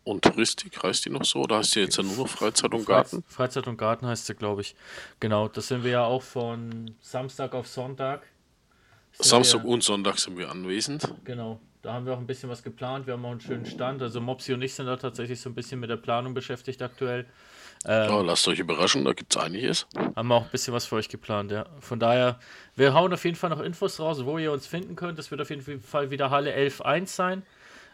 [0.03, 1.39] und Touristik, heißt die noch so?
[1.39, 2.85] Oder heißt die jetzt ja nur noch Freizeit und ja.
[2.85, 3.23] Garten?
[3.23, 4.75] Freiz- Freizeit und Garten heißt sie, glaube ich.
[5.19, 8.21] Genau, das sind wir ja auch von Samstag auf Sonntag.
[9.13, 11.13] Samstag wir, und Sonntag sind wir anwesend.
[11.23, 13.07] Genau, da haben wir auch ein bisschen was geplant.
[13.07, 14.01] Wir haben auch einen schönen Stand.
[14.01, 17.25] Also Mopsi und ich sind da tatsächlich so ein bisschen mit der Planung beschäftigt aktuell.
[17.85, 19.87] Ja, lasst euch überraschen, da gibt es einiges.
[20.15, 21.65] Haben wir auch ein bisschen was für euch geplant, ja.
[21.79, 22.39] Von daher,
[22.75, 25.17] wir hauen auf jeden Fall noch Infos raus, wo ihr uns finden könnt.
[25.17, 27.43] Das wird auf jeden Fall wieder Halle 11.1 sein,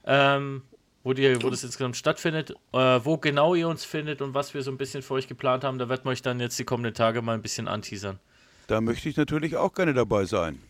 [0.06, 0.64] ähm,
[1.04, 2.52] wo, die, wo das insgesamt stattfindet.
[2.74, 5.64] Äh, wo genau ihr uns findet und was wir so ein bisschen für euch geplant
[5.64, 8.20] haben, da werden wir euch dann jetzt die kommenden Tage mal ein bisschen anteasern.
[8.68, 10.62] Da möchte ich natürlich auch gerne dabei sein.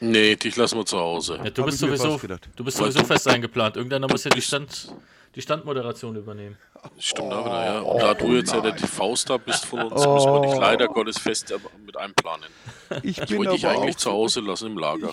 [0.00, 1.40] Nee, dich lassen wir zu Hause.
[1.42, 2.18] Ja, du bist sowieso,
[2.56, 3.76] du bist sowieso fest eingeplant.
[3.76, 4.92] Irgendeiner muss ja die, Stand,
[5.34, 6.56] die Standmoderation übernehmen.
[6.98, 7.80] Stimmt auch wieder, ja.
[7.80, 11.18] Und da du jetzt ja der TV-Star bist von uns, müssen wir dich leider Gottes
[11.18, 12.50] fest aber mit einplanen.
[13.02, 15.12] Ich Ich wollte dich aber eigentlich zu Hause lassen im Lager.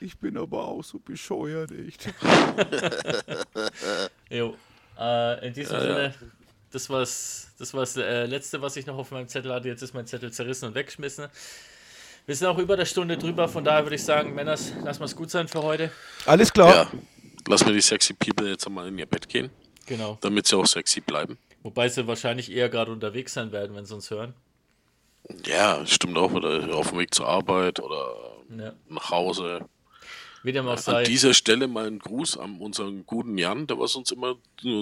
[0.00, 2.08] Ich bin aber auch so bescheuert, echt.
[4.30, 4.56] Jo.
[4.98, 6.14] Äh, in diesem Sinne,
[6.72, 9.68] das war's, das war's äh, letzte, was ich noch auf meinem Zettel hatte.
[9.68, 11.28] Jetzt ist mein Zettel zerrissen und weggeschmissen.
[12.26, 15.06] Wir sind auch über der Stunde drüber, von daher würde ich sagen, Männers, lassen wir
[15.06, 15.90] es gut sein für heute.
[16.26, 16.74] Alles klar.
[16.74, 16.90] Ja.
[17.48, 19.50] Lass mir die sexy People jetzt einmal in ihr Bett gehen,
[19.86, 20.18] Genau.
[20.20, 21.38] damit sie auch sexy bleiben.
[21.62, 24.34] Wobei sie wahrscheinlich eher gerade unterwegs sein werden, wenn sie uns hören.
[25.46, 28.14] Ja, stimmt auch wieder auf dem Weg zur Arbeit oder
[28.56, 28.72] Ja.
[28.88, 29.60] nach Hause.
[30.42, 30.98] Wie dem auch sei.
[31.00, 34.36] An dieser Stelle mal ein Gruß an unseren guten Jan, der was uns immer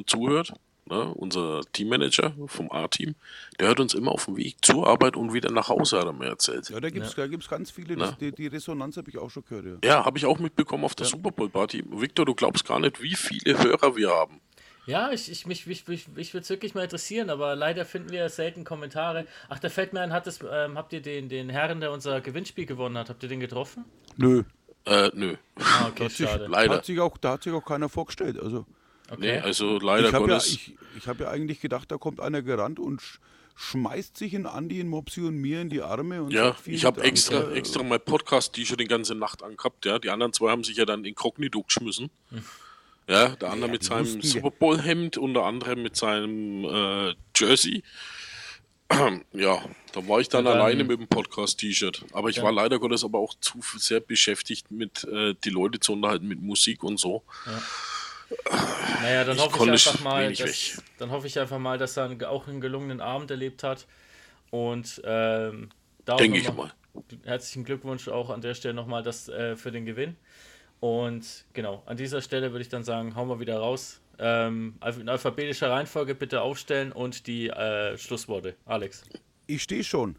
[0.07, 0.53] zuhört.
[0.91, 1.12] Ne?
[1.14, 3.14] Unser Teammanager vom A-Team.
[3.61, 6.12] Der hört uns immer auf dem Weg zur Arbeit und wieder nach Hause, hat er
[6.12, 6.70] mir erzählt.
[6.70, 7.97] Ja, da gibt es da gibt's ganz viele.
[7.97, 9.84] Das, die, die Resonanz habe ich auch schon gehört.
[9.84, 9.91] Ja.
[9.91, 11.84] Ja, habe ich auch mitbekommen auf der Super Bowl Party.
[11.91, 14.41] Victor, du glaubst gar nicht, wie viele Hörer wir haben.
[14.86, 18.11] Ja, ich, ich, mich, mich, mich, mich würde es wirklich mal interessieren, aber leider finden
[18.11, 19.26] wir selten Kommentare.
[19.51, 22.22] Ach, da fällt mir ein, hat es, ähm, habt ihr den, den Herren, der unser
[22.22, 23.84] Gewinnspiel gewonnen hat, habt ihr den getroffen?
[24.16, 24.45] Nö.
[24.86, 25.36] Äh, nö.
[25.57, 26.47] Ah, okay, Hat sich, schade.
[26.47, 26.76] Leider.
[26.76, 28.41] Hat sich auch, da hat sich auch keiner vorgestellt.
[28.41, 28.64] Also,
[29.17, 29.39] Nee, Okay.
[29.41, 30.53] also leider ich habe ja, Gottes.
[30.53, 33.19] ich, ich hab ja eigentlich gedacht, da kommt einer gerannt und sch
[33.61, 36.23] schmeißt sich in Andi, in Mopsi und mir in die Arme.
[36.23, 39.85] Und ja, ich habe extra, Äh, extra mein Podcast-T-Shirt die ganze Nacht angehabt.
[39.85, 42.09] Ja, die anderen zwei haben sich ja dann inkognito geschmissen.
[43.09, 47.15] Ja, der andere mit die seinem ja- Super Bowl-Hemd und der andere mit seinem äh,
[47.37, 47.83] Jersey.
[49.33, 49.59] ja,
[49.93, 52.05] da war ich dann Ja, dann- alleine mit dem Podcast-T-Shirt.
[52.13, 55.95] Aber ich war leider Gottes aber auch zu sehr beschäftigt mit äh, die Leute zu
[55.95, 57.25] unterhalten mit Musik und so.
[59.03, 62.05] Naja, dann Ich hoffe ich einfach mal, dass, dann hoffe ich einfach mal, dass er
[62.05, 63.87] einen, auch einen gelungenen Abend erlebt hat.
[64.51, 65.70] Und ähm,
[66.07, 66.72] Denke ich mal.
[67.24, 70.16] Herzlichen Glückwunsch auch an der Stelle nochmal das äh, für den Gewinn.
[70.81, 74.01] Und genau, an dieser Stelle würde ich dann sagen, hauen wir wieder raus.
[74.18, 78.57] Ähm, in alphabetischer Reihenfolge bitte aufstellen und die äh, Schlussworte.
[78.64, 79.05] Alex.
[79.47, 80.16] Ich stehe schon.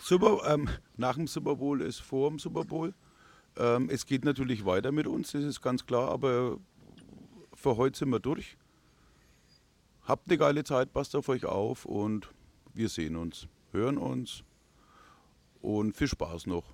[0.00, 2.92] Super, ähm, nach dem Super Bowl ist vor dem Super Bowl.
[3.56, 6.58] Ähm, es geht natürlich weiter mit uns, das ist ganz klar, aber
[7.54, 8.56] für heute sind wir durch.
[10.02, 12.28] Habt eine geile Zeit, passt auf euch auf und
[12.74, 14.42] wir sehen uns, hören uns
[15.62, 16.64] und viel Spaß noch.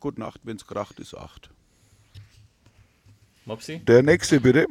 [0.00, 1.50] Gute Nacht, wenn's kracht, ist acht.
[3.44, 3.80] Mopsi?
[3.80, 4.66] Der nächste bitte.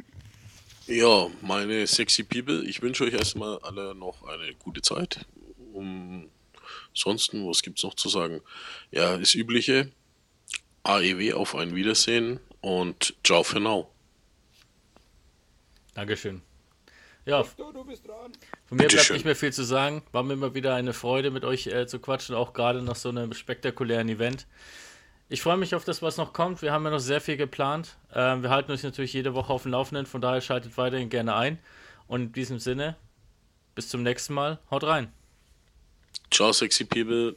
[0.86, 5.24] Ja, meine sexy People, ich wünsche euch erstmal alle noch eine gute Zeit.
[5.72, 6.28] Um,
[6.88, 8.40] ansonsten, was gibt's noch zu sagen?
[8.90, 9.92] Ja, das Übliche.
[10.84, 13.90] AEW auf ein Wiedersehen und ciao für now.
[15.94, 16.42] Dankeschön.
[17.26, 18.32] Ja, Du bist dran.
[18.66, 20.02] Von mir bleibt nicht mehr viel zu sagen.
[20.12, 23.08] War mir immer wieder eine Freude, mit euch äh, zu quatschen, auch gerade nach so
[23.08, 24.46] einem spektakulären Event.
[25.30, 26.60] Ich freue mich auf das, was noch kommt.
[26.60, 27.96] Wir haben ja noch sehr viel geplant.
[28.14, 31.34] Ähm, wir halten euch natürlich jede Woche auf dem Laufenden, von daher schaltet weiterhin gerne
[31.34, 31.58] ein.
[32.06, 32.96] Und in diesem Sinne,
[33.74, 34.58] bis zum nächsten Mal.
[34.70, 35.10] Haut rein.
[36.30, 37.36] Ciao, sexy People.